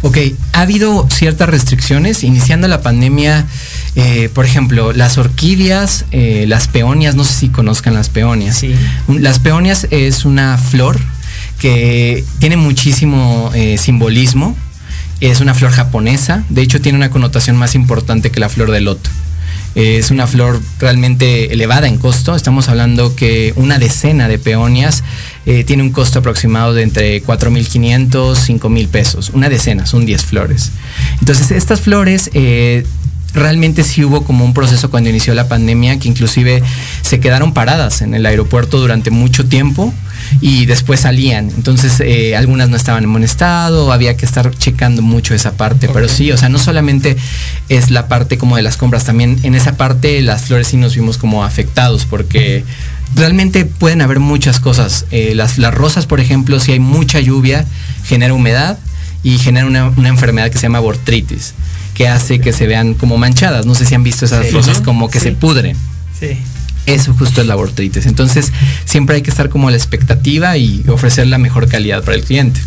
[0.06, 0.20] Ok,
[0.54, 2.24] ha habido ciertas restricciones.
[2.24, 3.48] Iniciando la pandemia,
[3.96, 8.56] eh, por ejemplo, las orquídeas, eh, las peonias, no sé si conozcan las peonias.
[8.56, 8.76] Sí.
[9.08, 11.00] Las peonias es una flor
[11.58, 14.56] que tiene muchísimo eh, simbolismo.
[15.22, 16.44] Es una flor japonesa.
[16.50, 19.10] De hecho, tiene una connotación más importante que la flor de loto.
[19.74, 22.36] Es una flor realmente elevada en costo.
[22.36, 25.04] Estamos hablando que una decena de peonias
[25.46, 29.32] eh, tiene un costo aproximado de entre 4.500, 5.000 pesos.
[29.34, 30.72] Una decena, son 10 flores.
[31.20, 32.86] Entonces, estas flores eh,
[33.36, 36.64] realmente sí hubo como un proceso cuando inició la pandemia que inclusive
[37.02, 39.94] se quedaron paradas en el aeropuerto durante mucho tiempo
[40.42, 41.52] y después salían.
[41.56, 45.88] Entonces eh, algunas no estaban en buen estado, había que estar checando mucho esa parte.
[45.88, 45.94] Okay.
[45.94, 47.18] Pero sí, o sea, no solamente
[47.70, 50.96] es la parte como de las compras, también en esa parte las flores sí nos
[50.96, 52.64] vimos como afectados porque
[53.16, 55.06] realmente pueden haber muchas cosas.
[55.12, 57.66] Eh, las, las rosas, por ejemplo, si hay mucha lluvia,
[58.06, 58.78] genera humedad
[59.24, 61.54] y genera una, una enfermedad que se llama bortritis
[61.96, 63.66] que hace que se vean como manchadas.
[63.66, 65.30] No sé si han visto esas sí, rosas como que sí.
[65.30, 65.76] se pudren.
[66.20, 66.38] Sí.
[66.86, 68.06] Eso justo es la bortritis.
[68.06, 68.52] Entonces,
[68.84, 72.24] siempre hay que estar como a la expectativa y ofrecer la mejor calidad para el
[72.24, 72.60] cliente.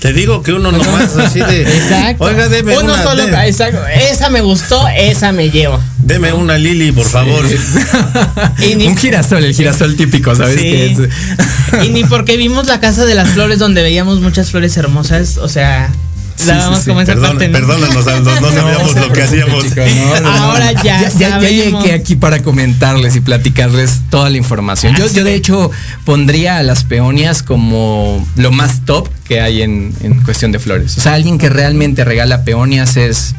[0.00, 1.62] Te digo que uno nomás así de.
[1.62, 2.24] Exacto.
[2.24, 3.02] Oiga, deme Uno una.
[3.02, 3.80] solo, de- exacto.
[3.88, 5.80] Esa me gustó, esa me llevo.
[5.98, 7.44] deme una Lili, por favor.
[8.76, 10.54] Ni- Un girasol, el girasol típico, ¿sabes?
[10.60, 10.62] Sí.
[10.62, 11.84] qué es?
[11.84, 15.48] Y ni porque vimos la casa de las flores donde veíamos muchas flores hermosas, o
[15.48, 15.90] sea,
[16.38, 16.88] sí, sí.
[16.88, 17.48] como esa Perdón, parte.
[17.48, 17.58] ¿no?
[17.58, 19.64] perdónanos, Aldo, no sabíamos lo que hacíamos.
[19.64, 20.28] chicos, no, no, no.
[20.30, 24.94] Ahora ya ya, ya llegué aquí para comentarles y platicarles toda la información.
[24.96, 25.70] Yo, yo de hecho
[26.04, 30.96] pondría a las peonias como lo más top que hay en, en cuestión de flores.
[30.96, 33.34] O sea, alguien que realmente regala peonias es,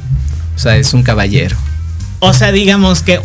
[0.55, 1.55] o sea, es un caballero.
[2.19, 3.21] O sea, digamos que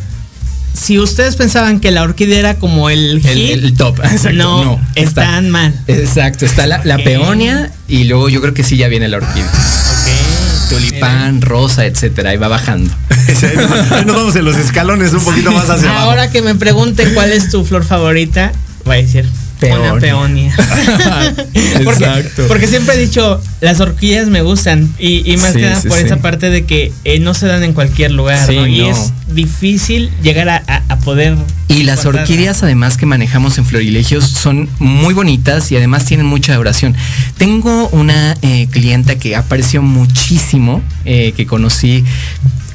[0.75, 4.33] si ustedes pensaban que la orquídea era como el El, hit, el top, exacto.
[4.33, 5.75] no, No, está- están mal.
[5.87, 7.05] Exacto, está la, la Ok.
[7.05, 9.47] peonia y luego yo creo que sí ya viene la orquídea.
[9.47, 10.69] Ok.
[10.71, 12.93] Tulipán, rosa, etcétera, y va bajando.
[13.91, 16.11] Ahí nos vamos en los escalones un poquito más hacia abajo.
[16.11, 18.53] Ahora que me pregunten cuál es tu flor favorita,
[18.85, 19.29] voy a decir
[19.73, 20.55] una Peonia.
[21.85, 22.45] porque, Exacto.
[22.49, 24.93] porque siempre he dicho, las orquídeas me gustan.
[24.99, 26.05] Y, y más Sí, que nada sí, por sí.
[26.05, 28.47] esa parte de que eh, no se dan en cualquier lugar.
[28.47, 28.67] Sí, ¿no?
[28.67, 28.91] Y no.
[28.91, 31.37] es difícil llegar a, a- a poder.
[31.69, 36.55] Y las orquídeas además que manejamos en Florilegios son muy bonitas y además tienen mucha
[36.55, 36.95] duración.
[37.39, 42.05] Tengo una eh, clienta que apareció muchísimo, eh, que conocí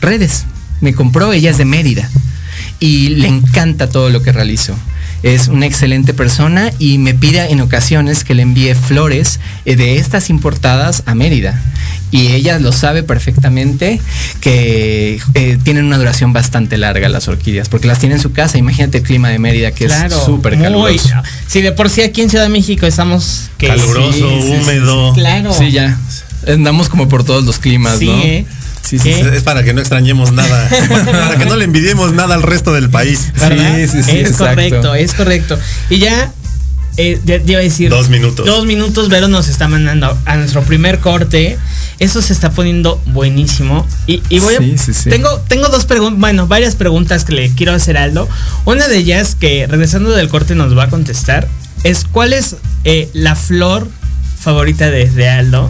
[0.02, 0.46] redes.
[0.82, 2.10] Me compró, ella es de Mérida
[2.80, 4.76] y le encanta todo lo que realizo.
[5.24, 9.98] Es una excelente persona y me pide en ocasiones que le envíe flores eh, de
[9.98, 11.62] estas importadas a Mérida.
[12.12, 14.02] Y ella lo sabe perfectamente
[14.42, 18.58] que eh, tienen una duración bastante larga las orquídeas, porque las tiene en su casa.
[18.58, 21.10] Imagínate el clima de Mérida que Claro, es súper caluroso.
[21.48, 24.54] Si de por sí aquí en Ciudad de México estamos que Caluroso, sí, sí, sí,
[24.54, 25.14] húmedo.
[25.14, 25.54] Claro.
[25.54, 26.00] Sí, ya.
[26.48, 28.14] Andamos como por todos los climas, Sí, ¿no?
[28.24, 28.46] ¿eh?
[28.98, 30.70] Es para que no extrañemos nada.
[31.06, 33.32] para que no le envidiemos nada al resto del país.
[33.40, 33.76] ¿verdad?
[33.76, 34.46] Sí, sí, sí, es exacto.
[34.56, 35.60] correcto, es correcto.
[35.90, 36.32] Y ya,
[36.98, 37.90] eh, ya- ya iba a decir.
[37.90, 38.46] Dos minutos.
[38.46, 41.58] Dos minutos, Vero nos está mandando a nuestro primer corte.
[42.00, 43.86] Eso se está poniendo buenísimo.
[44.08, 44.78] Y, y voy Sí, a.
[44.78, 45.10] sí, sí.
[45.10, 48.28] Tengo, tengo dos preguntas, bueno, varias preguntas que le quiero hacer a Aldo.
[48.66, 51.48] Una de ellas, que regresando del corte nos va a contestar,
[51.84, 53.88] es: ¿cuál es eh, la flor
[54.42, 55.70] favorita de, de Aldo?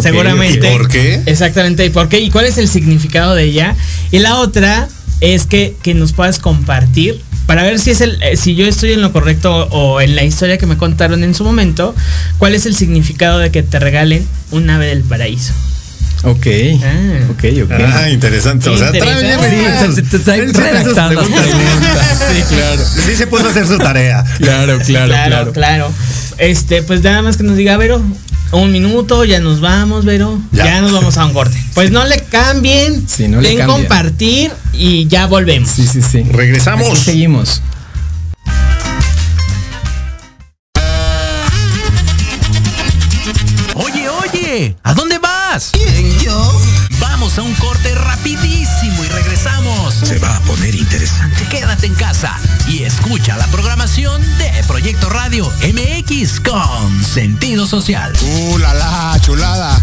[0.00, 0.68] Seguramente.
[0.68, 1.22] ¿Y por qué?
[1.26, 2.20] Exactamente, ¿y por qué?
[2.20, 3.74] ¿Y cuál es el significado de ella?
[4.10, 4.88] Y la otra
[5.20, 8.92] es que, que nos puedas compartir para ver si es el eh, si yo estoy
[8.92, 11.94] en lo correcto o en la historia que me contaron en su momento,
[12.36, 15.54] cuál es el significado de que te regalen un ave del paraíso.
[16.24, 16.46] Ok.
[16.82, 17.26] Ah.
[17.30, 17.70] Ok, ok.
[17.70, 18.68] Ah, interesante.
[18.68, 22.18] O sea, trae redactando preguntas.
[22.34, 22.82] Sí, claro.
[23.06, 24.24] Sí se puso hacer su tarea.
[24.38, 25.52] Claro, claro, claro, claro.
[25.52, 25.92] claro.
[26.36, 28.02] Este, pues nada más que nos diga, Vero,
[28.52, 30.38] un minuto, ya nos vamos, Vero.
[30.52, 30.64] Ya.
[30.64, 31.62] Ya, nos vamos a un corte.
[31.74, 33.80] Pues no le cambien, Sí, no le den cambien.
[33.80, 35.70] compartir y ya volvemos.
[35.70, 36.22] Sí, sí, sí.
[36.30, 36.86] Regresamos.
[36.88, 37.62] Aquí seguimos.
[44.82, 45.70] ¿A dónde vas?
[46.24, 46.60] yo?
[46.98, 49.94] Vamos a un corte rapidísimo y regresamos.
[49.94, 51.46] Se va a poner interesante.
[51.48, 58.12] Quédate en casa y escucha la programación de Proyecto Radio MX con sentido social.
[58.20, 59.80] ¡Uh, la, la, chulada!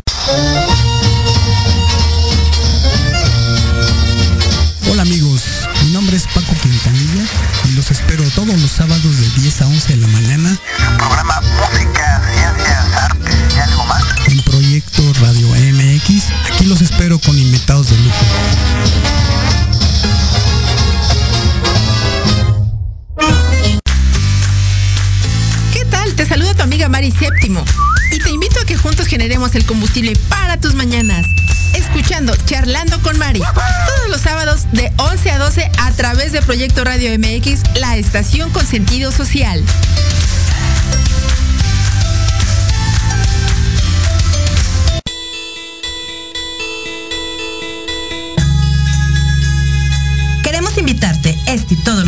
[4.92, 5.42] Hola amigos,
[5.84, 7.26] mi nombre es Paco Quintanilla
[7.66, 10.58] y los espero todos los sábados de 10 a 11 de la mañana
[10.98, 13.25] Programa Música, Ciencias, Artes
[13.56, 14.04] y algo más.
[14.28, 16.24] en Proyecto Radio MX.
[16.52, 18.26] Aquí los espero con invitados de lujo.
[25.74, 26.14] ¿Qué tal?
[26.16, 27.64] Te saluda tu amiga Mari Séptimo
[28.12, 31.26] y te invito a que juntos generemos el combustible para tus mañanas.
[31.74, 36.84] Escuchando Charlando con Mari todos los sábados de 11 a 12 a través de Proyecto
[36.84, 39.64] Radio MX, la estación con sentido social.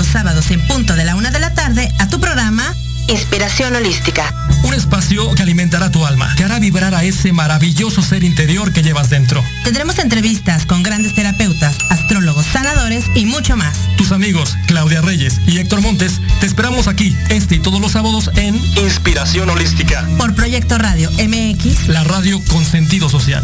[0.07, 2.63] Los sábados en punto de la una de la tarde a tu programa
[3.07, 4.33] Inspiración Holística.
[4.63, 8.83] Un espacio que alimentará tu alma, que hará vibrar a ese maravilloso ser interior que
[8.83, 9.43] llevas dentro.
[9.63, 13.75] Tendremos entrevistas con grandes terapeutas, astrólogos, sanadores y mucho más.
[13.97, 18.29] Tus amigos Claudia Reyes y Héctor Montes te esperamos aquí este y todos los sábados
[18.35, 21.87] en Inspiración Holística, Por Proyecto Radio MX.
[21.87, 23.43] la radio con sentido social.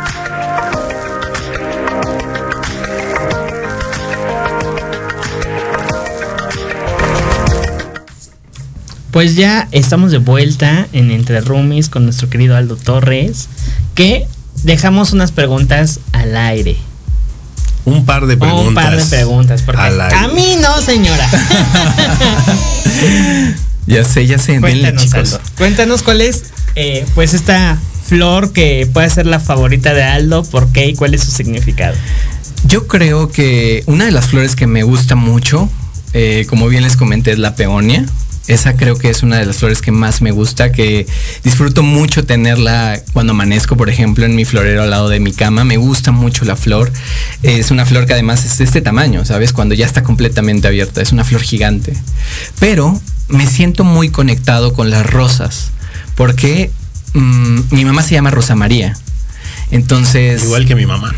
[9.11, 13.49] Pues ya estamos de vuelta en Entre Roomies con nuestro querido Aldo Torres,
[13.93, 14.25] que
[14.63, 16.77] dejamos unas preguntas al aire.
[17.83, 18.67] Un par de preguntas.
[18.67, 20.15] Un par de preguntas, porque al aire.
[20.15, 21.29] a mí no, señora.
[23.87, 25.13] Ya sé, ya sé, Cuéntanos.
[25.13, 25.39] Aldo.
[25.57, 26.45] Cuéntanos cuál es,
[26.75, 31.13] eh, pues, esta flor que puede ser la favorita de Aldo, por qué y cuál
[31.13, 31.95] es su significado.
[32.65, 35.67] Yo creo que una de las flores que me gusta mucho,
[36.13, 38.05] eh, como bien les comenté, es la peonia.
[38.47, 41.05] Esa creo que es una de las flores que más me gusta, que
[41.43, 45.63] disfruto mucho tenerla cuando amanezco, por ejemplo, en mi florero al lado de mi cama.
[45.63, 46.91] Me gusta mucho la flor.
[47.43, 49.53] Es una flor que además es de este tamaño, ¿sabes?
[49.53, 51.01] Cuando ya está completamente abierta.
[51.01, 51.93] Es una flor gigante.
[52.59, 55.71] Pero me siento muy conectado con las rosas,
[56.15, 56.71] porque
[57.13, 58.97] mm, mi mamá se llama Rosa María.
[59.69, 60.43] Entonces...
[60.43, 61.13] Igual que mi mamá.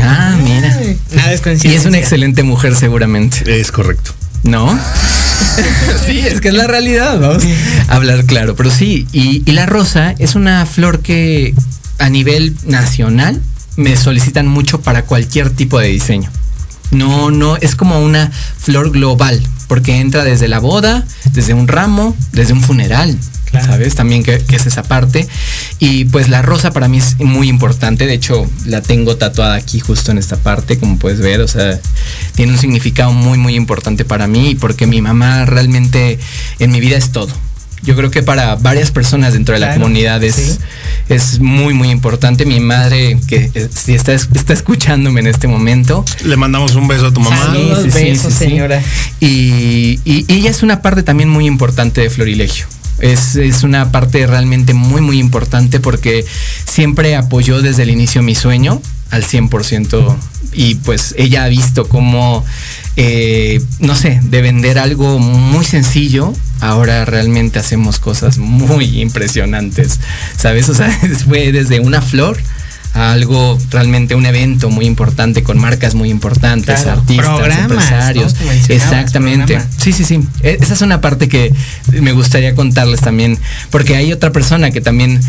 [0.00, 0.68] Ah, mira.
[1.12, 3.60] Nada es Y es una excelente mujer seguramente.
[3.60, 4.12] Es correcto.
[4.42, 4.78] ¿No?
[6.06, 7.44] sí, es que es la realidad, vamos
[7.88, 8.56] a hablar claro.
[8.56, 11.54] Pero sí, y, y la rosa es una flor que
[11.98, 13.40] a nivel nacional
[13.76, 16.30] me solicitan mucho para cualquier tipo de diseño.
[16.90, 22.16] No, no, es como una flor global, porque entra desde la boda, desde un ramo,
[22.32, 23.16] desde un funeral.
[23.44, 23.66] Claro.
[23.66, 23.94] ¿Sabes?
[23.94, 25.26] También que, que es esa parte.
[25.78, 28.06] Y pues la rosa para mí es muy importante.
[28.06, 31.40] De hecho, la tengo tatuada aquí justo en esta parte, como puedes ver.
[31.40, 31.80] O sea,
[32.34, 34.54] tiene un significado muy, muy importante para mí.
[34.54, 36.18] Porque mi mamá realmente
[36.58, 37.32] en mi vida es todo.
[37.88, 40.58] Yo creo que para varias personas dentro de la Claro, comunidad es, sí.
[41.08, 42.44] es muy, muy importante.
[42.44, 47.12] Mi madre, que si está, está escuchándome en este momento, Le mandamos un beso a
[47.14, 47.36] tu mamá.
[47.46, 48.44] Saludos, Sí, sí, sí, besos, sí, sí.
[48.50, 48.82] señora.
[49.20, 52.66] Y, y- y ella es una parte también muy importante de Florilegio.
[52.98, 56.26] Es, es una parte realmente muy, muy importante porque
[56.66, 60.14] siempre apoyó desde el inicio mi sueño al 100%.
[60.52, 62.44] Y pues ella ha visto cómo,
[63.00, 70.00] eh, no sé, de vender algo muy sencillo, ahora realmente hacemos cosas muy impresionantes.
[70.36, 70.68] ¿Sabes?
[70.68, 70.90] O sea,
[71.28, 72.36] fue desde una flor
[72.94, 78.34] a algo realmente un evento muy importante con marcas muy importantes, Claro, artistas, empresarios.
[78.68, 79.54] Exactamente.
[79.54, 79.74] programas.
[79.78, 80.20] Sí, sí, sí.
[80.42, 81.52] E- Esa es una parte que
[81.92, 83.38] me gustaría contarles también,
[83.70, 85.20] porque hay otra persona que también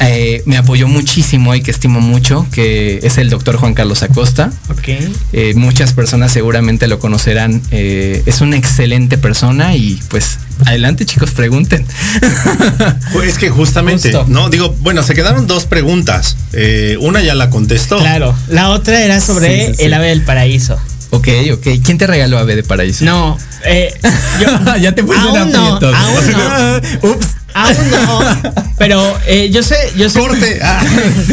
[0.00, 4.52] eh, me apoyó muchísimo y que estimo mucho, que es el doctor Juan Carlos Acosta.
[4.70, 4.88] Ok.
[5.32, 7.60] Eh, muchas personas seguramente lo conocerán.
[7.70, 11.84] Eh, es una excelente persona y pues adelante chicos, pregunten.
[13.12, 14.26] Pues es que justamente, Justo.
[14.28, 16.36] no, digo, bueno, se quedaron dos preguntas.
[16.52, 17.98] Eh, una ya la contestó.
[17.98, 18.34] Claro.
[18.48, 19.84] La otra era sobre Sí, sí, sí.
[19.84, 20.78] el ave del paraíso.
[21.10, 21.66] ok, ok.
[21.82, 23.04] ¿Quién te regaló Ave de Paraíso?
[23.04, 23.92] No, eh,
[24.40, 26.80] yo, ya te puse aún no, aún no.
[27.10, 27.26] Ups.
[27.54, 28.52] Aún no.
[28.78, 30.18] Pero eh, yo sé, yo sé.
[30.20, 30.58] Corte.
[30.62, 30.82] Ah.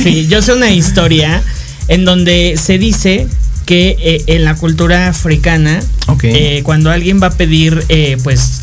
[0.01, 1.41] Sí, yo sé una historia
[1.89, 3.27] en donde se dice
[3.65, 6.23] que eh, en la cultura africana, Ok.
[6.25, 8.61] eh, cuando alguien va a pedir, eh, pues,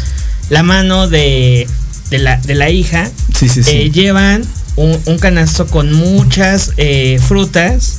[0.50, 1.66] la mano de,
[2.10, 3.70] de la, de la hija, Sí, sí, sí.
[3.70, 4.44] eh, llevan
[4.76, 7.98] un, un canasto con muchas eh, frutas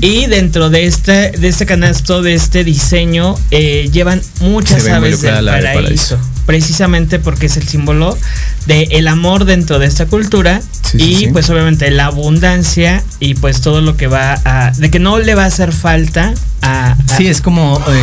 [0.00, 5.44] y dentro de este, de este canasto, de este diseño, eh, llevan muchas aves del
[5.46, 6.18] paraíso.
[6.50, 8.18] Precisamente porque es el símbolo
[8.66, 11.26] del el amor dentro de esta cultura Sí, y sí.
[11.28, 14.72] pues obviamente la abundancia y pues todo lo que va a...
[14.72, 16.90] de que no le va a hacer falta a...
[16.92, 18.02] a- Sí, es como eh,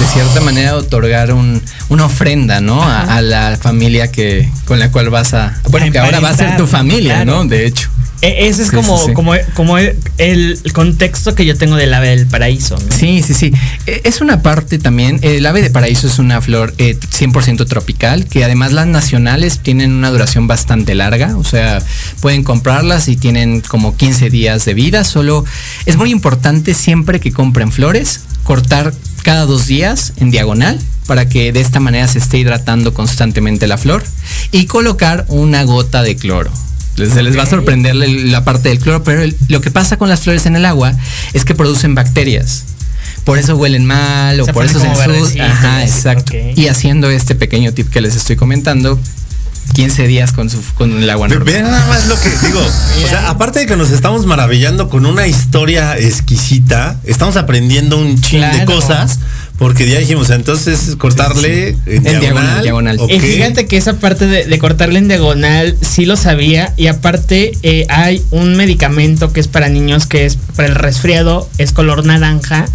[0.00, 2.82] de cierta manera otorgar un, una ofrenda, ¿no?
[2.82, 5.54] A, la familia que con la cual vas a.
[5.70, 7.44] Bueno, A que ahora va a ser tu familia, claro.
[7.44, 7.48] ¿no?
[7.48, 7.90] De hecho.
[8.26, 9.12] E- ese es Sí, como, sí, sí.
[9.12, 12.76] como, como el, el contexto que yo tengo del ave del paraíso.
[12.76, 12.96] ¿no?
[12.96, 13.52] Sí, sí, sí.
[13.86, 15.18] Eh, Es una parte también.
[15.22, 19.92] El ave de paraíso es una flor eh, 100% tropical, que además las nacionales tienen
[19.92, 21.36] una duración bastante larga.
[21.36, 21.82] O sea,
[22.20, 25.04] pueden comprarlas y tienen como 15 días de vida.
[25.04, 25.44] Solo
[25.86, 31.52] es muy importante siempre que compren flores, cortar cada dos días en diagonal para que
[31.52, 34.04] de esta manera se esté hidratando constantemente la flor
[34.52, 36.50] y colocar una gota de cloro.
[36.96, 39.96] Se les va a sorprender la- la parte del cloro, pero el- lo que pasa
[39.96, 40.92] con las flores en el agua
[41.32, 42.64] es que producen bacterias.
[43.24, 45.50] Por eso huelen mal o Se por eso se ensucian.
[45.50, 46.32] Ajá, exacto.
[46.56, 48.98] Y haciendo este pequeño tip que les estoy comentando,
[49.72, 51.46] 15 días con, su, con el agua normal.
[51.52, 52.60] Vean nada más lo que digo.
[53.04, 58.20] O sea, aparte de que nos estamos maravillando con una historia exquisita, estamos aprendiendo un
[58.20, 59.18] chin de cosas.
[59.58, 62.20] Porque ya dijimos, entonces cortarle en, En diagonal.
[62.22, 62.98] diagonal, diagonal.
[63.00, 63.10] ok.
[63.12, 66.72] Y fíjate que esa parte de, de cortarle en diagonal sí lo sabía.
[66.76, 71.48] Y aparte eh, hay un medicamento que es para niños que es para el resfriado,
[71.58, 72.66] es color naranja.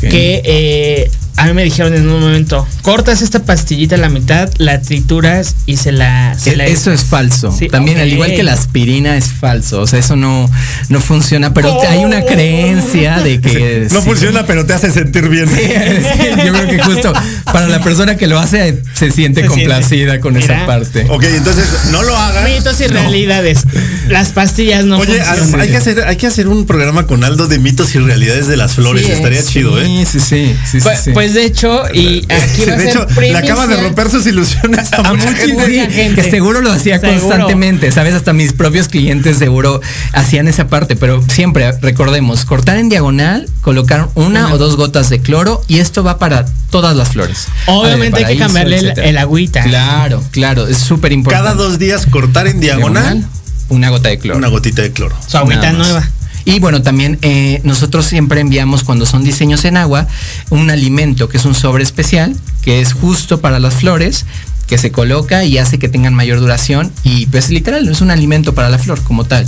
[0.00, 4.48] Que eh, a mí me dijeron en un momento, cortas esta pastillita a la mitad,
[4.58, 6.36] la trituras y se la...
[6.38, 7.50] se E- la- Eso es falso.
[7.56, 9.80] Sí, También, al igual que la aspirina es falso.
[9.80, 10.48] O sea, eso no,
[10.90, 11.52] no funciona.
[11.52, 13.88] Pero hay una creencia de que.
[13.90, 14.06] No sí.
[14.06, 15.48] funciona, pero te hace sentir bien.
[15.54, 17.12] Sí, Yo creo que justo
[17.44, 20.56] para la persona que lo hace se siente Se complacida con Mira.
[20.56, 21.06] esa parte.
[21.08, 22.44] Ok, entonces no lo hagan.
[22.44, 22.94] Mitos y No.
[22.94, 23.64] realidades.
[24.08, 25.60] Las pastillas no Oye, funcionan.
[25.60, 28.56] hay que hacer, hay que hacer un programa con Aldo de mitos y realidades de
[28.56, 29.06] las flores.
[29.06, 29.86] Sí, Estaría sí, chido, ¿eh?
[29.86, 30.56] Sí, sí, sí.
[30.70, 31.10] sí, Pues, sí.
[31.12, 34.26] pues de hecho, y aquí va a de ser hecho, le acabas de romper sus
[34.26, 35.46] ilusiones a, mucha gente.
[35.46, 36.22] sí, mucha gente.
[36.22, 37.20] que seguro lo hacía Seguro.
[37.20, 38.14] constantemente, ¿sabes?
[38.14, 39.80] Hasta mis propios clientes seguro
[40.12, 44.54] hacían esa parte, pero siempre recordemos, cortar en diagonal, colocar una, Una.
[44.54, 47.46] o dos gotas de cloro y esto va para todas las flores.
[47.66, 49.62] Obviamente hay que cambiarle el, el agüita.
[49.62, 51.44] Claro, claro, es súper importante.
[51.44, 53.24] Cada dos días cortar en diagonal,
[53.68, 54.38] una gota de cloro.
[54.38, 55.16] una gotita de cloro.
[55.26, 56.08] Su agüita nueva.
[56.44, 60.06] Y bueno, también eh, nosotros siempre enviamos cuando son diseños en agua
[60.50, 64.26] un alimento que es un sobre especial, que es justo para las flores,
[64.66, 68.54] que se coloca y hace que tengan mayor duración y pues literal es un alimento
[68.54, 69.46] para la flor como tal.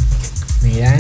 [0.63, 0.97] Mira.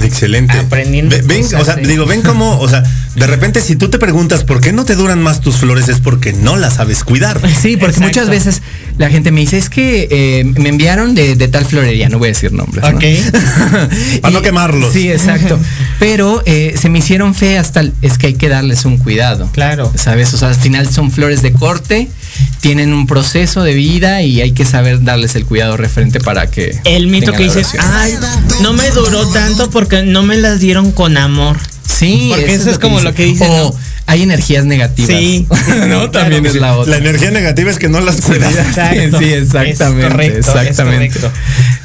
[0.00, 0.58] Excelente.
[0.58, 1.82] Aprendiendo Ve- ven, cosas, o sea, sí.
[1.82, 2.82] digo, ven cómo, o sea,
[3.14, 6.00] de repente si tú te preguntas por qué no te duran más tus flores es
[6.00, 7.38] porque no las sabes cuidar.
[7.40, 8.00] Sí, porque Exacto.
[8.02, 8.62] muchas veces
[8.98, 12.28] la gente me dice, es que eh, me enviaron de, de tal florería, no voy
[12.28, 12.84] a decir nombres.
[12.84, 12.96] ¿no?
[12.96, 13.04] Ok.
[14.20, 14.92] Para no quemarlos.
[14.92, 15.58] Sí, exacto.
[15.98, 19.48] Pero eh, se me hicieron feas tal, es que hay que darles un cuidado.
[19.52, 19.92] Claro.
[19.94, 20.32] ¿Sabes?
[20.34, 22.08] O sea, al final son flores de corte,
[22.60, 26.78] tienen un proceso de vida y hay que saber darles el cuidado referente para que.
[26.84, 28.14] El mito que dices, ay,
[28.60, 31.58] no me duró tanto porque no me las dieron con amor.
[31.86, 33.76] Sí, porque eso es como lo que dicen, O ¿no?
[34.06, 35.10] Hay energías negativas.
[35.18, 36.10] Sí, no, claro.
[36.10, 36.92] también es la otra.
[36.92, 38.54] La energía negativa es que no las cuidas.
[38.54, 39.18] Exacto.
[39.18, 41.08] Sí, exactamente, Es correcto, es exactamente.
[41.20, 41.32] correcto.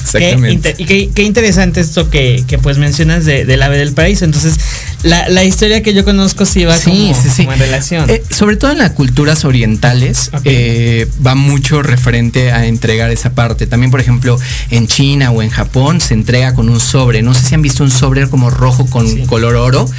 [0.02, 0.48] Exactamente.
[0.48, 3.94] Qué, inter- y qué, qué interesante esto que, que, pues mencionas de, del ave del
[3.94, 4.24] paraíso.
[4.26, 4.56] Entonces,
[5.04, 8.10] la, la historia que yo conozco sí va como, como en relación.
[8.10, 13.68] Eh, sobre todo en las culturas orientales eh, va mucho referente a entregar esa parte.
[13.68, 14.40] También, por ejemplo,
[14.72, 17.22] en China o en Japón se entrega con un sobre.
[17.22, 19.24] No sé si han visto un sobre como rojo con Sí.
[19.28, 19.90] color oro.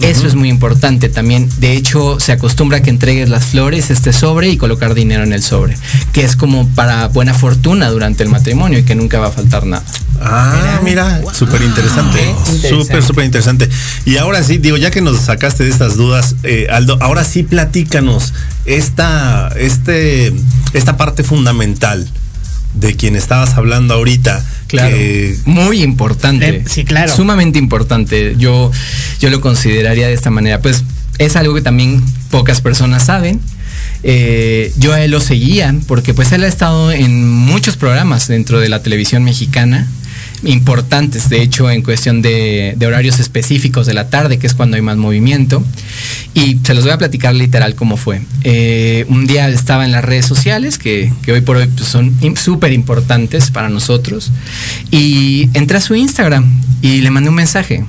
[0.00, 1.48] Eso es muy importante también.
[1.58, 5.32] De hecho, se acostumbra a que entregues las flores, este sobre y colocar dinero en
[5.32, 5.76] el sobre,
[6.12, 9.66] que es como para buena fortuna durante el matrimonio y que nunca va a faltar
[9.66, 9.84] nada.
[10.20, 12.18] Ah, mira, súper interesante.
[12.18, 12.68] Qué interesante.
[12.68, 13.68] Súper, súper interesante.
[14.04, 17.42] Y ahora sí, digo, ya que nos sacaste de estas dudas, eh, Aldo, ahora sí
[17.42, 18.34] platícanos
[18.66, 20.32] esta, este,
[20.72, 22.08] esta parte fundamental
[22.80, 24.44] de quien estabas hablando ahorita.
[24.68, 24.94] Claro.
[24.96, 26.52] que- muy importante.
[26.52, 27.14] De- sí, claro.
[27.14, 28.34] Sumamente importante.
[28.38, 28.70] Yo,
[29.18, 30.60] yo lo consideraría de esta manera.
[30.60, 30.84] Pues
[31.18, 33.40] es algo que también pocas personas saben.
[34.02, 38.60] Eh, yo a él lo seguía porque pues él ha estado en muchos programas dentro
[38.60, 39.88] de la televisión mexicana
[40.44, 44.82] importantes, de hecho, en cuestión de, horarios específicos de la tarde, que es cuando hay
[44.82, 45.62] más movimiento.
[46.34, 48.22] Y se los voy a platicar literal cómo fue.
[48.44, 52.72] Eh, un día estaba en las redes sociales, que, hoy por hoy pues, son súper
[52.72, 54.30] importantes para nosotros,
[54.90, 56.48] y entré a su Instagram
[56.82, 57.84] y le mandé un mensaje.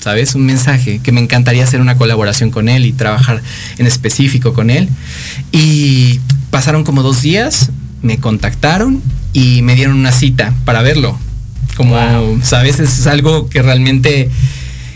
[0.00, 0.36] ¿Sabes?
[0.36, 3.42] Un mensaje que me encantaría hacer una colaboración con él y trabajar
[3.78, 4.88] en específico con él.
[5.50, 6.20] Y
[6.50, 7.70] pasaron como dos días,
[8.00, 9.02] me contactaron
[9.32, 11.18] y me dieron una cita para verlo.
[11.78, 11.96] Como,
[12.42, 12.80] ¿sabes?
[12.80, 14.28] Es algo que realmente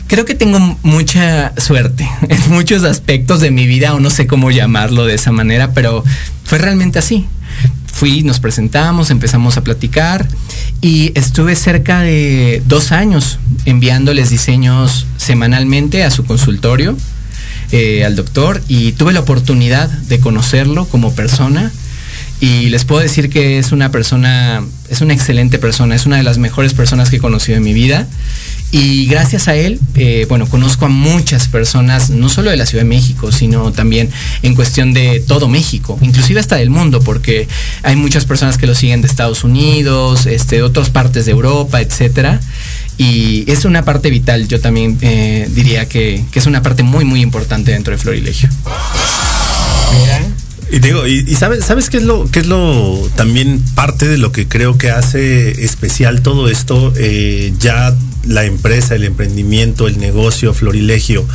[0.09, 4.51] creo que tengo mucha suerte en muchos aspectos de mi vida, o no sé cómo
[4.51, 6.05] llamarlo de esa manera, pero
[6.45, 7.26] fue realmente así.
[7.87, 10.26] Fui, nos presentamos, empezamos a platicar
[10.80, 16.97] y estuve cerca de dos años enviándoles diseños semanalmente a su consultorio,
[17.70, 21.70] eh, al doctor, y tuve la oportunidad de conocerlo como persona
[22.43, 26.24] y les puedo decir que es una persona, es una excelente persona, es una de
[26.24, 28.09] las mejores personas que he conocido en mi vida.
[28.72, 32.82] Y gracias a él, eh, bueno, conozco a muchas personas, no solo de la Ciudad
[32.82, 34.11] de México, sino también
[34.43, 37.47] en cuestión de todo México, inclusive hasta del mundo, porque
[37.84, 41.80] hay muchas personas que lo siguen de Estados Unidos, este, de otras partes de Europa,
[41.80, 42.40] etcétera.
[42.99, 47.05] Y es una parte vital, yo también eh, diría que, que es una parte muy,
[47.05, 48.49] muy importante dentro de Florilegio.
[50.72, 54.16] Y digo, y, y sabes, ¿sabes qué es lo, qué es lo también parte de
[54.16, 56.92] lo que creo que hace especial todo esto?
[56.96, 57.94] Eh, ya
[58.24, 61.26] la empresa, el emprendimiento, el negocio, Florilegio,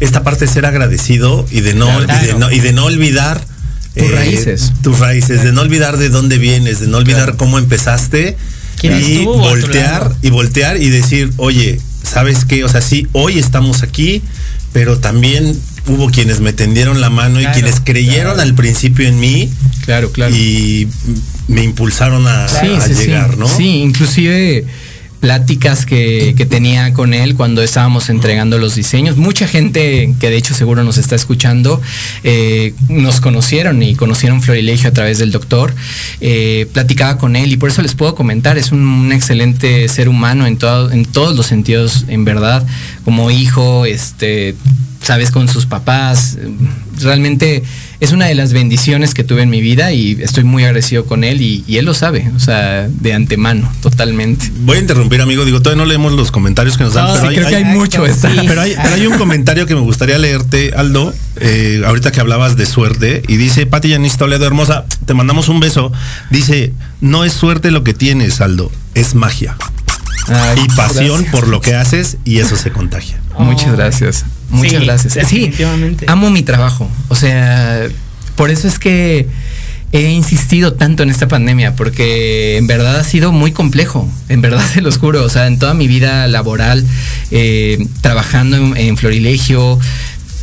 [0.00, 2.22] esta parte de ser agradecido y de no, Claro.
[2.22, 3.42] y de no, y de no olvidar
[3.94, 4.72] eh, Tus raíces.
[4.82, 7.36] Tus raíces, de no olvidar de dónde vienes, de no olvidar Claro.
[7.38, 8.36] cómo empezaste
[8.78, 12.64] ¿Quién y voltear y voltear y decir, oye, ¿sabes qué?
[12.64, 14.22] O sea, sí, hoy estamos aquí,
[14.72, 15.58] pero también
[15.88, 18.42] hubo quienes me tendieron la mano Claro, y quienes creyeron claro.
[18.48, 19.50] al principio en mí
[19.84, 20.34] Claro, claro.
[20.34, 20.86] y
[21.48, 23.48] me impulsaron a, a llegar, ¿no?
[23.48, 24.64] Sí, inclusive
[25.20, 29.16] pláticas que, tenía con él cuando estábamos entregando los diseños.
[29.16, 31.80] Mucha gente que de hecho seguro nos está escuchando
[32.22, 35.74] eh, nos conocieron y conocieron Florilegio a través del doctor.
[36.20, 40.08] Eh, platicaba con él y por eso les puedo comentar, es un, un excelente ser
[40.08, 42.66] humano en, todo, en todos los sentidos, en verdad,
[43.04, 44.54] como hijo, este,
[45.02, 46.38] sabes, con sus papás.
[47.00, 47.62] Realmente
[48.00, 51.24] es una de las bendiciones que tuve en mi vida y estoy muy agradecido con
[51.24, 54.50] él y, y él lo sabe, o sea, de antemano, totalmente.
[54.60, 55.44] Voy a interrumpir, amigo.
[55.44, 57.56] Digo, todavía no leemos los comentarios que nos dan, No, pero, sí, hay, creo que
[57.56, 58.06] hay mucho.
[58.06, 58.28] Sí.
[58.46, 61.12] pero hay- pero hay un comentario que me gustaría leerte, Aldo.
[61.40, 65.60] eh, ahorita que hablabas de suerte, y dice Pati Yanis Toledo, hermosa, te mandamos un
[65.60, 65.92] beso.
[66.30, 69.56] Dice, no es suerte lo que tienes, Aldo, es magia.
[70.28, 71.30] Ay, y pasión gracias.
[71.32, 73.18] por lo que haces y eso se contagia.
[73.38, 74.24] Muchas gracias.
[74.48, 75.28] Muchas Sí, gracias.
[75.28, 75.52] Sí,
[76.06, 76.90] amo mi trabajo.
[77.08, 77.88] O sea,
[78.36, 79.28] por eso es que
[79.92, 84.10] he insistido tanto en esta pandemia, porque en verdad ha sido muy complejo.
[84.28, 85.24] En verdad se los juro.
[85.24, 86.84] O sea, en toda mi vida laboral,
[87.30, 89.78] eh, trabajando en, en Florilegio,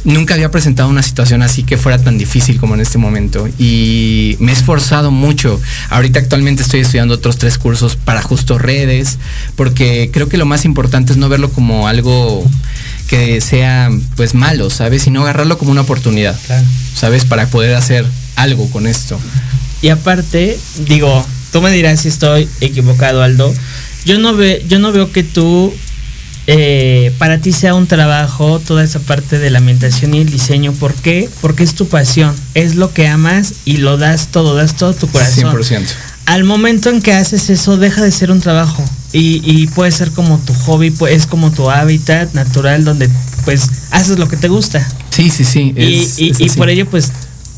[0.05, 3.49] nunca había presentado una situación así que fuera tan difícil como en este momento.
[3.59, 5.59] Y me he esforzado mucho.
[5.89, 9.17] Ahorita actualmente estoy estudiando otros tres cursos para justo redes,
[9.55, 12.45] porque creo que lo más importante es no verlo como algo
[13.07, 15.03] que sea pues malo, ¿sabes?
[15.03, 16.65] Sino agarrarlo como una oportunidad, Claro.
[16.95, 17.25] ¿sabes?
[17.25, 19.19] Para poder hacer algo con esto.
[19.81, 23.53] Y aparte, digo, tú me dirás si estoy equivocado, Aldo.
[24.05, 25.73] Yo no, ve, yo no veo que tú,
[26.47, 30.73] eh, para ti sea un trabajo, toda esa parte de la ambientación y el diseño.
[30.73, 31.29] ¿Por qué?
[31.41, 35.07] Porque es tu pasión, es lo que amas y lo das todo, das todo tu
[35.07, 35.53] corazón.
[35.55, 35.85] 100%.
[36.25, 38.83] Al momento en que haces eso, deja de ser un trabajo
[39.17, 43.09] y, y puede ser como tu hobby, pues, es como tu hábitat natural donde
[43.45, 44.85] pues haces lo que te gusta.
[45.09, 45.73] Sí, sí, sí.
[45.77, 46.57] Y, es- y- es y así.
[46.57, 47.11] por ello pues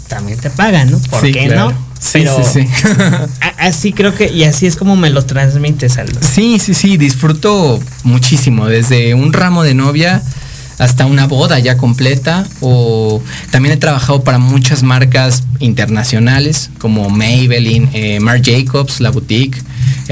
[0.08, 1.00] también te pagan, ¿no?
[1.00, 1.72] ¿Por Sí, qué claro.
[1.72, 1.88] no?
[2.00, 2.88] Sí, Pero sí, sí.
[3.58, 6.20] así creo que, y así es como me lo transmites, Aldo.
[6.22, 10.22] Sí, sí, sí, disfruto muchísimo, desde un ramo de novia
[10.78, 17.90] hasta una boda ya completa, o también he trabajado para muchas marcas internacionales como Maybelline,
[17.94, 19.60] eh, Marc Jacobs, la boutique,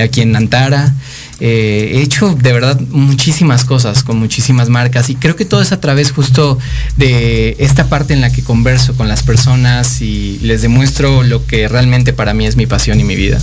[0.02, 0.92] aquí en Antara.
[1.40, 5.74] Eh, he hecho de verdad muchísimas cosas con muchísimas marcas y creo que todo es
[5.74, 6.58] a través justo
[6.96, 11.68] de esta parte en la que converso con las personas y les demuestro lo que
[11.68, 13.40] realmente para mí es mi pasión y mi vida.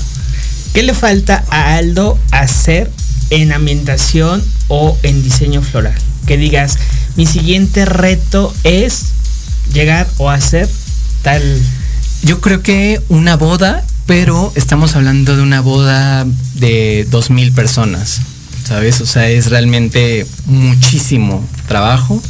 [0.72, 2.90] ¿Qué le falta a Aldo hacer
[3.28, 5.94] en ambientación o en diseño floral?
[6.26, 6.78] Que digas,
[7.16, 9.12] mi siguiente reto es
[9.74, 10.68] llegar o hacer
[11.20, 11.42] tal.
[12.22, 16.24] Yo creo que una boda, pero estamos hablando de una boda
[16.54, 18.20] de 2.000 personas,
[18.64, 19.00] ¿sabes?
[19.00, 22.22] O sea, es realmente muchísimo trabajo.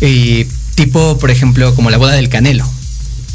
[0.00, 0.44] Y
[0.74, 2.68] tipo, por ejemplo, como la boda del Canelo.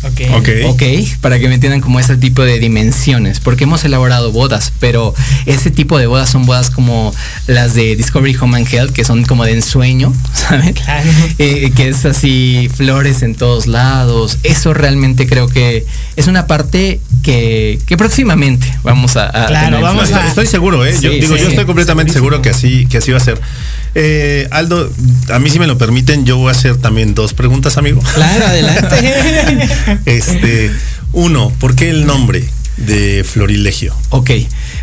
[0.08, 0.22] Ok.
[0.36, 0.50] Ok.
[0.66, 0.84] Ok,
[1.22, 5.14] para que me entiendan como ese tipo de dimensiones, porque hemos elaborado bodas, pero
[5.46, 7.14] ese tipo de bodas son bodas como
[7.48, 10.74] las de Discovery Home and Health, que son como de ensueño, ¿sabes?
[10.74, 11.10] Claro.
[11.40, 14.38] Eh, que es así, flores en todos lados.
[14.44, 15.86] Eso realmente creo que
[16.16, 19.82] es una parte que, que próximamente vamos a, a Claro, tener.
[19.82, 20.94] vamos Estoy, a- estoy seguro, ¿eh?
[21.02, 23.40] yo Sí, digo, sí, yo estoy completamente seguro que así, que así va a ser.
[24.00, 24.94] Eh, Aldo,
[25.34, 28.00] a mí si me lo permiten, yo voy a hacer también dos preguntas, amigo.
[28.14, 29.66] Claro, adelante.
[30.06, 30.72] este,
[31.14, 33.96] uno, ¿por qué el nombre de Florilegio?
[34.10, 34.30] Ok,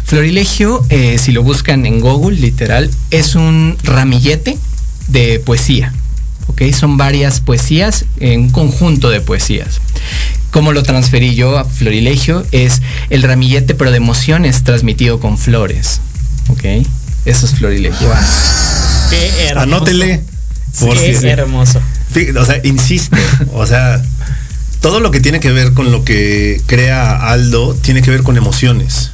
[0.05, 4.59] Florilegio, eh, si lo buscan en Google, literal, es un ramillete
[5.07, 5.93] de poesía.
[6.49, 9.81] Ok, son varias poesías, en un conjunto de poesías.
[10.51, 12.45] ¿Cómo lo transferí yo a Florilegio?
[12.51, 16.01] Es el ramillete, pero de emociones transmitido con flores.
[16.49, 16.65] Ok,
[17.27, 18.09] eso es Florilegio.
[19.11, 19.61] Qué hermoso.
[19.63, 20.23] Anótele.
[20.81, 21.81] Por Qué si- hermoso.
[22.39, 23.17] O sea, insisto,
[23.55, 24.01] o sea,
[24.81, 28.37] todo lo que tiene que ver con lo que crea Aldo tiene que ver con
[28.37, 29.11] emociones.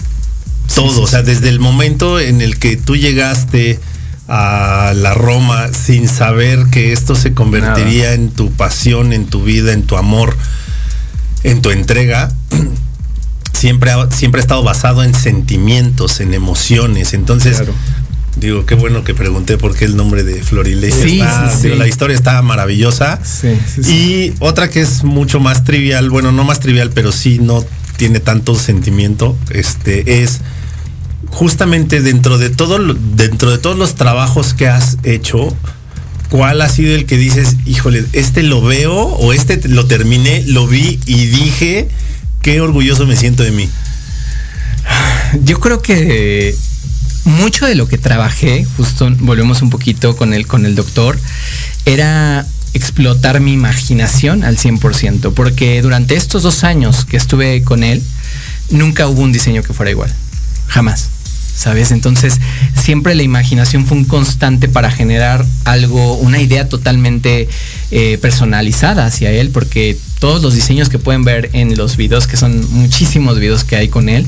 [0.75, 3.81] Todo, sí, o sea, desde el momento en el que tú llegaste
[4.29, 9.73] a la Roma sin saber que esto se convertiría en tu pasión, en tu vida,
[9.73, 10.37] en tu amor,
[11.43, 12.31] en tu entrega,
[13.53, 17.13] siempre ha, siempre ha estado basado en sentimientos, en emociones.
[17.15, 17.75] Entonces, Claro.
[18.41, 21.03] Digo, qué bueno que pregunté por qué el nombre de Florilegio.
[21.03, 21.79] Sí, está- sí, digo, sí.
[21.79, 23.21] la historia está maravillosa.
[23.25, 23.93] Sí, sí, sí.
[23.93, 27.65] Y otra que es mucho más trivial, bueno, no más trivial, pero sí no
[27.97, 30.41] tiene tanto sentimiento, este, es
[31.29, 35.55] justamente dentro de todo, lo- dentro de todos los trabajos que has hecho,
[36.31, 40.43] ¿cuál ha sido el que dices, híjole, este lo veo o este te- lo terminé,
[40.47, 41.89] lo vi y dije,
[42.43, 43.69] qué orgulloso me siento de mí?
[45.45, 46.57] Yo creo que
[47.25, 51.19] mucho de lo que trabajé, justo volvemos un poquito con el, con el doctor,
[51.85, 58.03] era explotar mi imaginación al 100%, porque durante estos dos años que estuve con él,
[58.71, 60.13] nunca hubo un diseño que fuera igual,
[60.67, 61.09] jamás.
[61.55, 61.91] ¿Sabes?
[61.91, 62.41] Entonces,
[62.75, 67.49] siempre la imaginación fue un constante para generar algo, una idea totalmente
[67.91, 72.39] eh, personalizada hacia él, porque todos los diseños que pueden ver en los videos, que
[72.39, 74.27] son muchísimos videos que hay con él,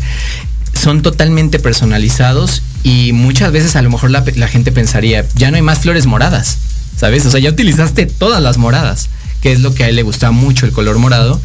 [0.82, 5.62] son totalmente personalizados y muchas veces a lo mejor la, gente pensaría, ya no hay
[5.62, 6.58] más flores moradas,
[6.96, 7.24] ¿sabes?
[7.24, 9.08] O sea, ya utilizaste todas las moradas
[9.40, 11.40] que es lo que a él le gustaba mucho, el color morado,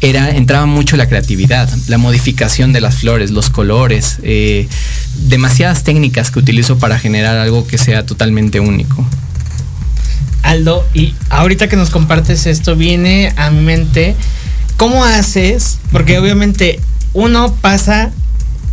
[0.00, 4.66] era, entraba mucho la creatividad, la modificación de las flores, los colores, eh,
[5.28, 9.06] demasiadas técnicas que utilizo para generar algo que sea totalmente único.
[10.42, 14.16] Aldo, y ahorita que nos compartes esto, viene a mi mente,
[14.76, 15.78] ¿cómo haces?
[15.92, 16.80] Porque obviamente
[17.12, 18.10] uno pasa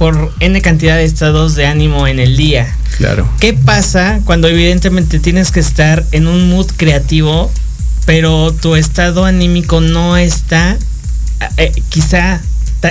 [0.04, 2.76] por N cantidad de estados de ánimo en el día.
[2.97, 3.26] Claro.
[3.39, 7.49] ¿Qué pasa cuando evidentemente tienes que estar en un mood creativo
[8.06, 10.78] pero tu estado anímico no está
[11.56, 12.41] eh, quizá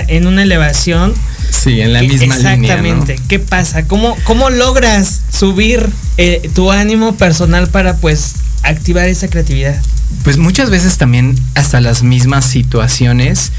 [0.07, 1.13] en una elevación.
[1.51, 2.53] Sí, en la misma línea.
[2.55, 3.15] Exactamente.
[3.27, 3.85] ¿Qué pasa?
[3.85, 5.87] ¿Cómo, cómo logras subir
[6.17, 8.33] eh, tu ánimo personal para pues
[8.63, 9.79] activar esa creatividad?
[10.23, 13.51] Pues muchas veces también hasta las mismas situaciones.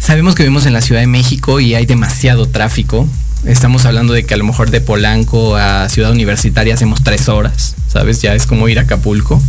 [0.00, 3.06] Sabemos que vivimos en la Ciudad de México y hay demasiado tráfico.
[3.44, 7.76] Estamos hablando de que a lo mejor de Polanco a Ciudad Universitaria hacemos tres horas,
[7.86, 8.22] ¿sabes?
[8.22, 9.40] Ya es como ir a Acapulco.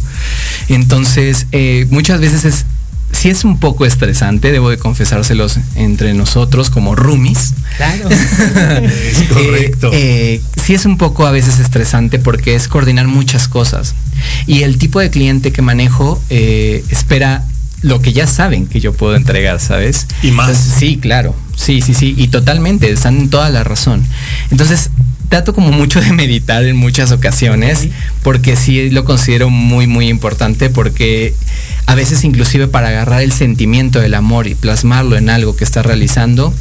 [0.67, 2.65] Entonces, eh, muchas veces es,
[3.13, 7.53] sí es un poco estresante, debo de confesárselos entre nosotros como roomies.
[7.77, 8.09] Claro.
[9.33, 9.91] Correcto.
[9.93, 13.95] Eh, eh, sí es un poco a veces estresante porque es coordinar muchas cosas.
[14.47, 17.45] Y el tipo de cliente que manejo espera
[17.81, 20.07] lo que ya saben que yo puedo entregar, ¿sabes?
[20.21, 20.55] Y más.
[20.57, 21.35] sí, claro.
[21.55, 22.15] Sí, sí, sí.
[22.17, 24.03] Y totalmente, están en toda la razón.
[24.49, 24.89] Entonces,
[25.29, 27.87] trato como mucho de meditar en muchas ocasiones,
[28.21, 31.33] porque sí lo considero muy, muy importante, porque
[31.85, 35.85] a veces inclusive para agarrar el sentimiento del amor y plasmarlo en algo que estás
[35.85, 36.53] realizando,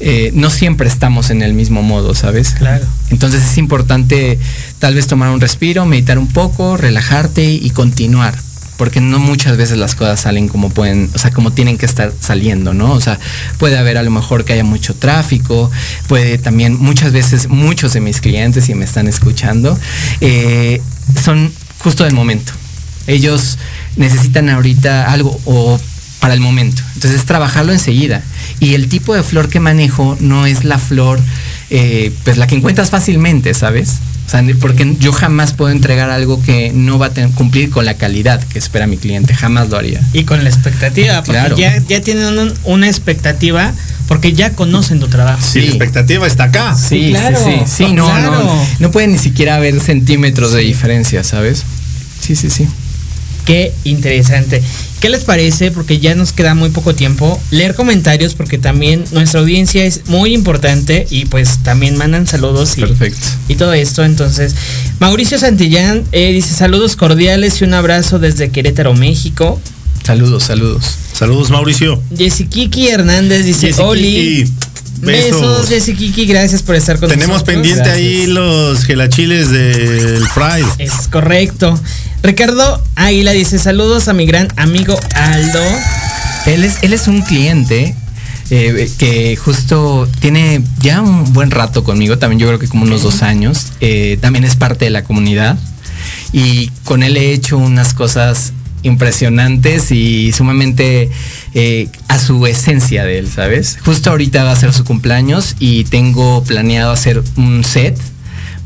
[0.00, 2.52] eh, no siempre estamos en el mismo modo, ¿sabes?
[2.52, 2.86] Claro.
[3.10, 4.38] Entonces es importante
[4.78, 8.36] tal vez tomar un respiro, meditar un poco, relajarte y continuar
[8.78, 12.12] porque no muchas veces las cosas salen como pueden, o sea, como tienen que estar
[12.20, 12.92] saliendo, ¿no?
[12.92, 13.18] O sea,
[13.58, 15.70] puede haber a lo mejor que haya mucho tráfico,
[16.06, 19.78] puede también muchas veces muchos de mis clientes, si me están escuchando,
[20.20, 20.80] eh,
[21.22, 22.52] son justo del momento.
[23.08, 23.58] Ellos
[23.96, 25.78] necesitan ahorita algo o
[26.20, 26.82] para el momento.
[26.94, 28.22] Entonces, trabajarlo enseguida.
[28.60, 31.20] Y el tipo de flor que manejo no es la flor,
[31.70, 33.98] eh, pues la que encuentras fácilmente, ¿sabes?
[34.28, 37.94] O sea, porque yo jamás puedo entregar algo que no va a cumplir con la
[37.94, 39.32] calidad que espera mi cliente.
[39.32, 40.02] Jamás lo haría.
[40.12, 41.56] Y con la expectativa, porque Claro.
[41.56, 43.72] ya, ya tienen una expectativa,
[44.06, 45.40] porque ya conocen tu trabajo.
[45.40, 46.76] Si la expectativa está acá.
[46.76, 47.38] Sí, claro.
[47.42, 47.84] sí, sí.
[47.86, 48.30] Sí, no, Claro.
[48.44, 48.66] no.
[48.80, 51.64] No puede ni siquiera haber centímetros de diferencia, ¿sabes?
[52.20, 52.68] Sí, sí, sí.
[53.48, 54.62] Qué interesante.
[55.00, 55.70] ¿Qué les parece?
[55.70, 57.40] Porque ya nos queda muy poco tiempo.
[57.50, 62.82] Leer comentarios porque también nuestra audiencia es muy importante y pues también mandan saludos y,
[62.82, 63.26] Perfecto.
[63.48, 64.04] y todo esto.
[64.04, 64.54] Entonces,
[65.00, 69.58] Mauricio Santillán eh, dice saludos cordiales y un abrazo desde Querétaro, México.
[70.04, 70.84] Saludos, saludos.
[71.14, 72.02] Saludos, Mauricio.
[72.14, 74.02] Jessiquiki Hernández dice Jessy Oli.
[74.44, 74.52] Kiki,
[75.00, 75.68] Besos, Besos.
[75.70, 77.54] Jessiquiki, gracias por estar con Tenemos nosotros.
[77.54, 77.96] pendiente Gracias.
[77.96, 80.66] ahí los gelachiles del Pride.
[80.78, 81.78] Es correcto.
[82.22, 85.62] Ricardo Águila dice saludos a mi gran amigo Aldo.
[86.46, 87.94] Él es, él es un cliente
[88.50, 93.02] eh, que justo tiene ya un buen rato conmigo, también yo creo que como unos
[93.02, 93.68] dos años.
[93.80, 95.58] Eh, también es parte de la comunidad.
[96.32, 98.52] Y con él he hecho unas cosas
[98.82, 101.10] impresionantes y sumamente
[101.54, 103.78] eh, a su esencia de él, ¿sabes?
[103.84, 107.98] Justo ahorita va a ser su cumpleaños y tengo planeado hacer un set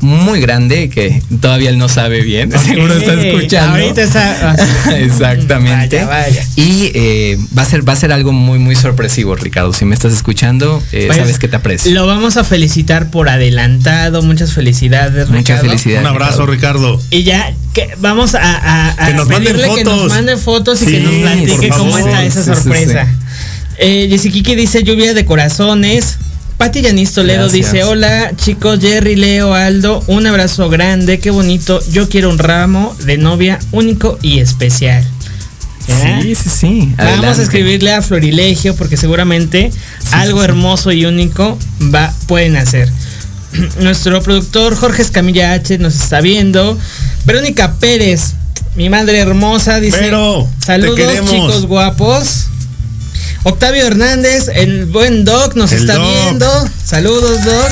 [0.03, 2.51] muy grande que todavía él no sabe bien.
[2.65, 3.71] Seguro está escuchando.
[3.71, 4.55] Ahorita está.
[4.97, 6.03] Exactamente.
[6.05, 6.45] Vaya, vaya.
[6.55, 9.73] Y eh, va a ser va a ser algo muy muy sorpresivo, Ricardo.
[9.73, 11.91] Si me estás escuchando, eh, Pues, sabes que te aprecio.
[11.91, 14.21] Lo vamos a felicitar por adelantado.
[14.21, 15.63] Muchas felicidades, Muchas Ricardo.
[15.69, 16.01] felicidades.
[16.01, 17.01] Un abrazo, Ricardo.
[17.09, 20.09] Y ya que vamos a, a- a Que nos manden pedirle que nos fotos.
[20.11, 23.05] mande fotos y que nos platique cómo está esa Sí, sí, sorpresa.
[23.05, 23.11] sí.
[23.79, 24.07] Eh,
[24.55, 26.17] dice lluvia de corazones.
[26.63, 27.73] Pati Yanis Toledo Gracias.
[27.73, 31.81] dice, hola chicos, Jerry, Leo, Aldo, un abrazo grande, qué bonito.
[31.91, 35.05] Yo quiero un ramo de novia único y especial.
[35.89, 36.21] ¿Ya?
[36.21, 36.93] Sí, sí, sí.
[36.97, 39.71] Vamos a escribirle a Florilegio porque seguramente
[40.13, 40.49] algo sí, sí.
[40.51, 41.59] hermoso y único
[41.93, 42.89] va, pueden hacer.
[43.81, 46.79] Nuestro productor Jorge Escamilla H nos está viendo.
[47.25, 48.35] Verónica Pérez,
[48.75, 51.29] mi madre hermosa, dice Pero, saludos queremos".
[51.29, 52.47] chicos guapos.
[53.43, 56.05] Octavio Hernández, el buen Doc, nos El está Doc.
[56.07, 56.69] viendo.
[56.85, 57.69] Saludos, Doc.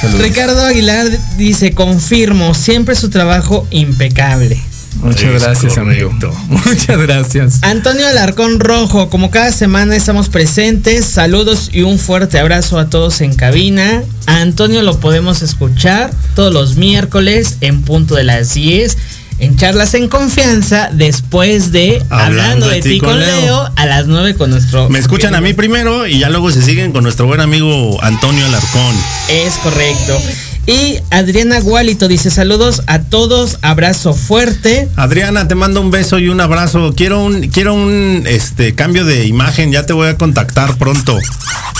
[0.00, 0.20] Saludos.
[0.20, 1.06] Ricardo Aguilar
[1.36, 4.60] dice, confirmo, siempre su trabajo impecable.
[4.96, 6.10] Muchas Es gracias, amigo.
[6.48, 7.58] Muchas gracias.
[7.62, 13.20] Antonio Alarcón Rojo, como cada semana estamos presentes, saludos y un fuerte abrazo a todos
[13.20, 14.02] en cabina.
[14.26, 18.96] A Antonio lo podemos escuchar todos los miércoles en punto de las 10
[19.38, 23.70] en charlas en confianza después de Hablando, de, ti con Leo.
[23.76, 24.88] a las 9 con nuestro...
[24.88, 28.46] Me escuchan a mí primero y ya luego se siguen con nuestro buen amigo Antonio
[28.46, 28.94] Alarcón.
[29.28, 30.20] Es correcto.
[30.66, 34.88] Y Adriana Gualito dice saludos a todos, abrazo fuerte.
[34.96, 36.94] Adriana, te mando un beso y un abrazo.
[36.96, 41.18] Quiero un, quiero un este cambio de imagen, ya te voy a contactar pronto.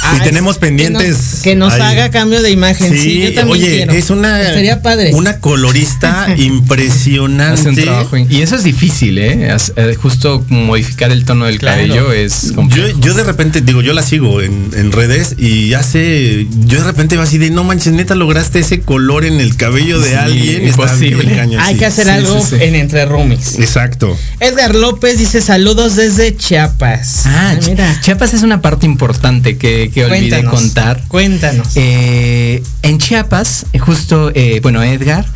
[0.06, 1.00] Ah, y tenemos pendientes.
[1.02, 1.80] Que nos, que nos ahí.
[1.96, 2.92] haga cambio de imagen.
[2.92, 3.92] Sí, Sí, yo también oye, quiero.
[3.94, 5.14] es una Sería padre.
[5.14, 7.68] una colorista impresionante.
[7.70, 9.56] Un trabajo y eso es difícil, ¿eh?
[9.76, 11.78] Eh, Justo modificar el tono del Claro.
[11.78, 12.98] cabello es Yo, complejo.
[13.00, 17.16] yo de repente, digo, yo la sigo en, en redes y hace, yo de repente
[17.16, 20.64] va así de, no manches, neta, lograste ese color en el cabello de Sí, alguien.
[20.66, 21.40] Está imposible.
[21.60, 21.78] Hay sí.
[21.78, 22.62] que hacer Sí, algo sí, sí.
[22.64, 23.58] en Entre Roomies.
[23.58, 24.16] Exacto.
[24.40, 27.22] Edgar López dice saludos desde Chiapas.
[27.26, 28.00] Ah, Ah, mira.
[28.00, 31.02] Chiapas es una parte importante que, que olvidé Cuéntanos, contar.
[31.08, 31.68] Cuéntanos.
[31.74, 35.26] Eh, en Chiapas, eh, justo, eh, bueno, Edgar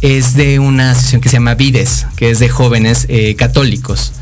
[0.00, 4.12] es de una asociación que se llama Vides, que es de jóvenes eh, católicos.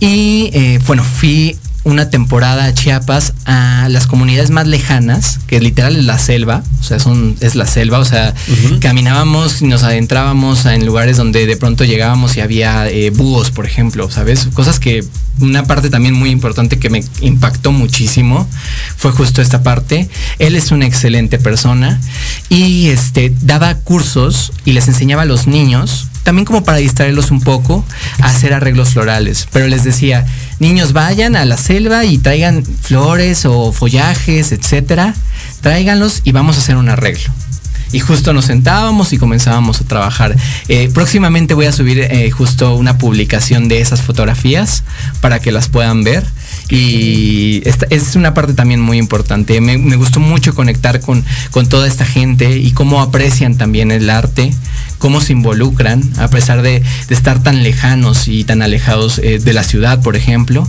[0.00, 5.96] Y eh, bueno, fui una temporada a Chiapas a las comunidades más lejanas, que literal
[5.96, 8.34] es la selva, o sea, son, es la selva, o sea,
[8.80, 13.66] caminábamos y nos adentrábamos en lugares donde de pronto llegábamos y había eh, búhos, por
[13.66, 14.48] ejemplo, ¿sabes?
[14.54, 15.04] Cosas que
[15.40, 18.48] una parte también muy importante que me impactó muchísimo
[18.96, 20.08] fue justo esta parte.
[20.38, 22.00] Él es una excelente persona
[22.48, 27.40] y este daba cursos y les enseñaba a los niños también como para distraerlos un
[27.40, 27.84] poco,
[28.20, 29.46] a hacer arreglos florales.
[29.52, 30.26] Pero les decía,
[30.58, 35.14] niños vayan a la selva y traigan flores o follajes, etcétera,
[35.60, 37.32] tráiganlos y vamos a hacer un arreglo.
[37.94, 40.34] Y justo nos sentábamos y comenzábamos a trabajar.
[40.66, 44.82] Eh, próximamente voy a subir eh, justo una publicación de esas fotografías
[45.20, 46.26] para que las puedan ver.
[46.68, 49.60] Y es una parte también muy importante.
[49.60, 54.52] Me, gustó mucho conectar con, con toda esta gente y cómo aprecian también el arte,
[54.98, 59.52] cómo se involucran, a pesar de, de estar tan lejanos y tan alejados eh, de
[59.52, 60.66] la ciudad, por ejemplo.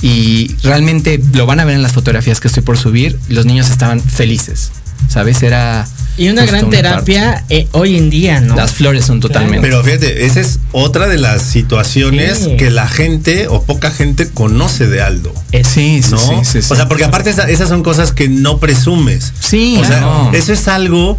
[0.00, 3.18] Y realmente lo van a ver en las fotografías que estoy por subir.
[3.28, 4.70] Los niños estaban felices.
[5.08, 5.42] ¿Sabes?
[5.42, 5.86] Era.
[6.16, 8.56] y una gran terapia eh, hoy en día, ¿no?
[8.56, 9.60] Las flores son totalmente.
[9.60, 12.56] Pero fíjate, esa es otra de las situaciones Sí.
[12.56, 15.32] que la gente o poca gente conoce de Aldo.
[15.52, 16.18] Sí, sí, ¿No?
[16.18, 16.68] sí, sí, sí.
[16.72, 19.32] O sea, porque aparte esa- esas son cosas que no presumes.
[19.38, 21.16] Sí, o sea, eso es algo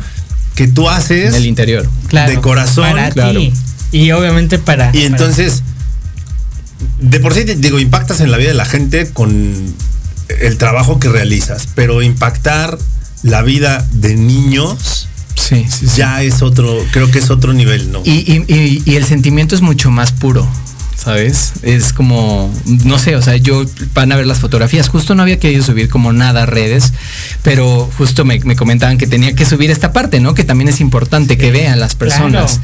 [0.55, 1.89] que tú haces en el interior.
[2.09, 2.91] Claro, de corazón.
[2.91, 3.39] Para claro.
[3.39, 3.53] ti.
[3.93, 4.91] Y obviamente para.
[4.93, 5.63] Y entonces,
[6.99, 9.73] de por sí, te digo, impactas en la vida de la gente con
[10.41, 12.77] el trabajo que realizas, pero impactar
[13.24, 15.97] la vida de niños Sí, sí, sí.
[15.97, 18.01] ya es otro, creo que es otro nivel, ¿no?
[18.03, 20.47] Y, y- y- y el sentimiento es mucho más puro,
[21.00, 21.54] ¿sabes?
[21.62, 24.89] Es como, no sé, o sea, yo van a ver las fotografías.
[24.89, 26.93] Justo no había querido subir como nada a redes,
[27.41, 30.34] pero justo me, me comentaban que tenía que subir esta parte, ¿no?
[30.34, 32.60] Que también es importante que vean las personas.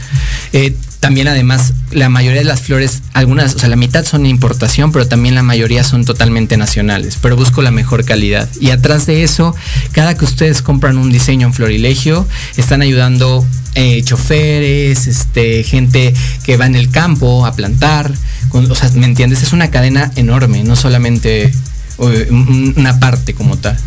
[0.52, 4.30] Eh, también además, la mayoría de las flores, algunas, o sea, la mitad son de
[4.30, 8.50] importación, pero también la mayoría son totalmente nacionales, pero busco la mejor calidad.
[8.60, 9.56] Y atrás de eso,
[9.92, 12.28] cada que ustedes compran un diseño en Florilegio,
[12.58, 13.46] están ayudando
[13.76, 16.14] eh, choferes, este, gente
[16.44, 18.12] que va en el campo a plantar,
[18.50, 19.44] con- o sea, ¿me entiendes?
[19.44, 21.52] Es una cadena enorme, no solamente
[21.98, 23.78] un- una parte como tal.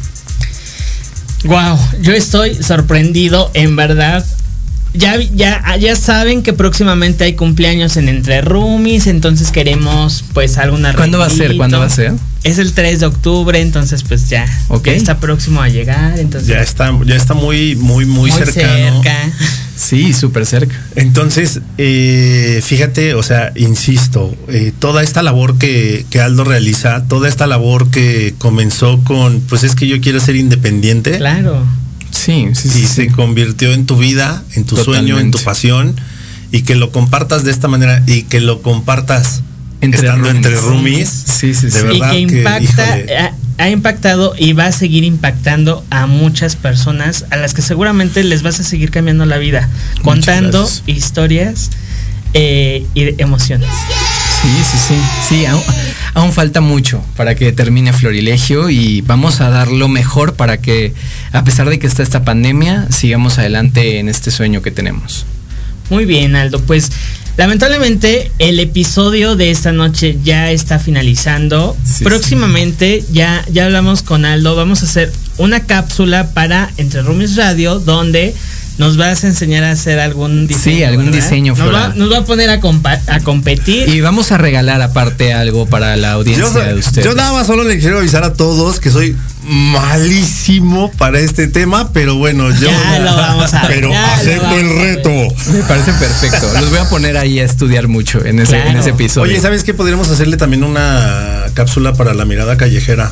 [1.45, 4.25] Wow, yo estoy sorprendido, en verdad.
[4.95, 10.95] Ya, ya, ya saben que próximamente hay cumpleaños en Entre Roomies, entonces queremos pues alguna
[10.95, 11.57] ¿Cuándo va a ser?
[11.57, 12.15] ¿Cuándo va a ser?
[12.45, 14.87] Es el 3 de octubre, entonces pues ya, Ok.
[14.87, 19.03] ya está próximo a llegar, entonces ya está, ya está muy, muy, muy, cercano.
[19.03, 19.31] cerca.
[19.77, 20.75] Sí, súper cerca.
[20.97, 27.29] Entonces, eh, fíjate, o sea, insisto, eh, toda esta labor que, que Aldo realiza, toda
[27.29, 31.65] esta labor que comenzó con, pues es que yo quiero ser independiente Claro.
[32.11, 32.87] Sí, sí, y sí.
[32.87, 33.09] se sí.
[33.11, 35.95] convirtió en tu vida, en tu sueño, en tu pasión
[36.51, 39.43] y que lo compartas de esta manera y que lo compartas
[39.81, 40.37] Entre estando roomies.
[40.37, 41.09] entre roomies.
[41.09, 41.79] Sí, sí, de sí.
[41.79, 42.99] y verdad que que, impacta,
[43.59, 48.23] ha, ha impactado y va a seguir impactando a muchas personas a las que seguramente
[48.25, 49.69] les vas a seguir cambiando la vida,
[50.03, 50.83] contando gracias.
[50.87, 51.71] historias
[52.35, 53.69] eh, y de emociones.
[54.43, 54.95] Sí, sí, sí.
[55.29, 55.63] Sí, aún,
[56.15, 60.95] aún falta mucho para que termine Florilegio y vamos a dar lo mejor para que,
[61.33, 65.27] a pesar de que está esta pandemia, sigamos adelante en este sueño que tenemos.
[65.91, 66.61] Muy bien, Aldo.
[66.61, 66.93] Pues
[67.39, 71.75] lamentablemente el episodio de esta noche ya está finalizando.
[71.85, 74.55] Sí, Próximamente ya, ya hablamos con Aldo.
[74.57, 78.35] Vamos a hacer una cápsula para Entre Roomies Radio donde
[78.77, 80.77] nos vas a enseñar a hacer algún diseño.
[80.77, 81.21] Sí, algún ¿verdad?
[81.21, 81.93] diseño nos va, floral.
[81.99, 83.89] nos va a poner a, compa- a competir.
[83.89, 87.05] Y vamos a regalar aparte algo para la audiencia Yo, de ustedes.
[87.05, 89.17] yo nada más solo le quiero avisar a todos que soy
[89.49, 92.69] malísimo para este tema, pero bueno, yo.
[92.71, 95.11] Ya lo vamos a ver, Pero ya lo acepto vamos el reto.
[95.53, 96.49] Me parece perfecto.
[96.61, 98.71] Los voy a poner ahí a estudiar mucho en ese, Claro.
[98.71, 99.33] en ese episodio.
[99.33, 99.75] Oye, ¿sabes qué?
[99.75, 103.11] Podríamos hacerle también una cápsula para la mirada callejera.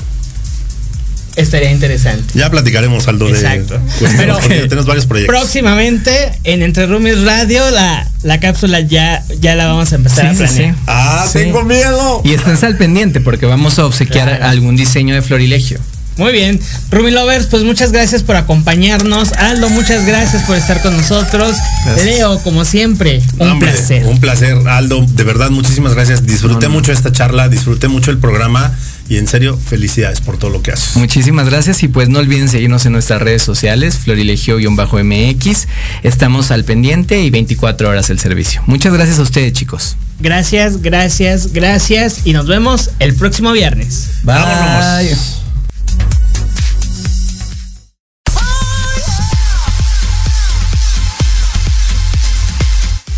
[1.36, 2.32] Estaría interesante.
[2.38, 3.32] Ya platicaremos, Aldo, de.
[3.32, 3.78] Exacto.
[3.98, 5.36] pues, Pero- porque tenemos varios proyectos.
[5.36, 10.30] Próximamente en Entre Roomies Radio la, la cápsula ya, ya la vamos a empezar a
[10.32, 10.74] Sí, planear.
[10.74, 10.80] sí.
[10.86, 11.38] Ah, Sí.
[11.40, 12.22] tengo miedo.
[12.24, 14.46] Y esténse al pendiente porque vamos a obsequiar Claro.
[14.46, 15.78] algún diseño de Florilegio.
[16.16, 16.58] Muy bien,
[16.90, 19.32] Rumi Lovers, pues muchas gracias por acompañarnos.
[19.34, 21.54] Aldo, muchas gracias por estar con nosotros.
[21.84, 22.06] Gracias.
[22.06, 24.04] Leo, como siempre, un Hombre, placer.
[24.06, 25.04] Un placer, Aldo.
[25.06, 26.26] De verdad, muchísimas gracias.
[26.26, 26.74] Disfruté No, no.
[26.76, 28.72] mucho esta charla, disfruté mucho el programa
[29.08, 30.96] y en serio, felicidades por todo lo que haces.
[30.96, 35.68] Muchísimas gracias y pues no olviden seguirnos en nuestras redes sociales, florilegio-mx.
[36.02, 38.62] Estamos al pendiente y 24 horas el servicio.
[38.66, 39.96] Muchas gracias a ustedes, chicos.
[40.18, 44.08] Gracias, gracias, gracias y nos vemos el próximo viernes.
[44.24, 44.34] Bye.
[44.36, 45.35] Vámonos.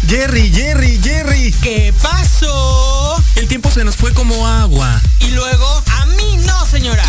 [0.08, 1.54] Jerry, Jerry, Jerry.
[1.60, 3.22] ¿Qué pasó?
[3.36, 5.02] El tiempo se nos fue como agua.
[5.20, 7.04] Y luego, a mí no, señora.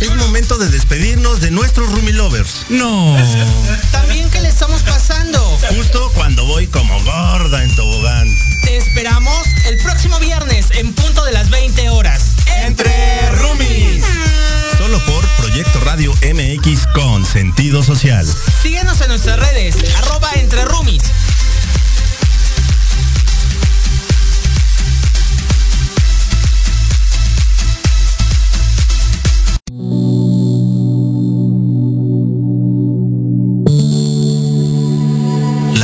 [0.00, 2.66] Es momento de despedirnos de nuestros Roomie Lovers.
[2.68, 3.16] No.
[3.92, 5.38] También, ¿qué le estamos pasando?
[5.76, 8.28] Justo cuando voy como gorda en tobogán.
[8.64, 12.32] Te esperamos el próximo viernes en punto de las 20 horas.
[12.64, 14.04] Entre Roomies.
[14.78, 18.26] Solo por Proyecto Radio MX con sentido social.
[18.62, 21.04] Síguenos en nuestras redes, arroba entre roomies.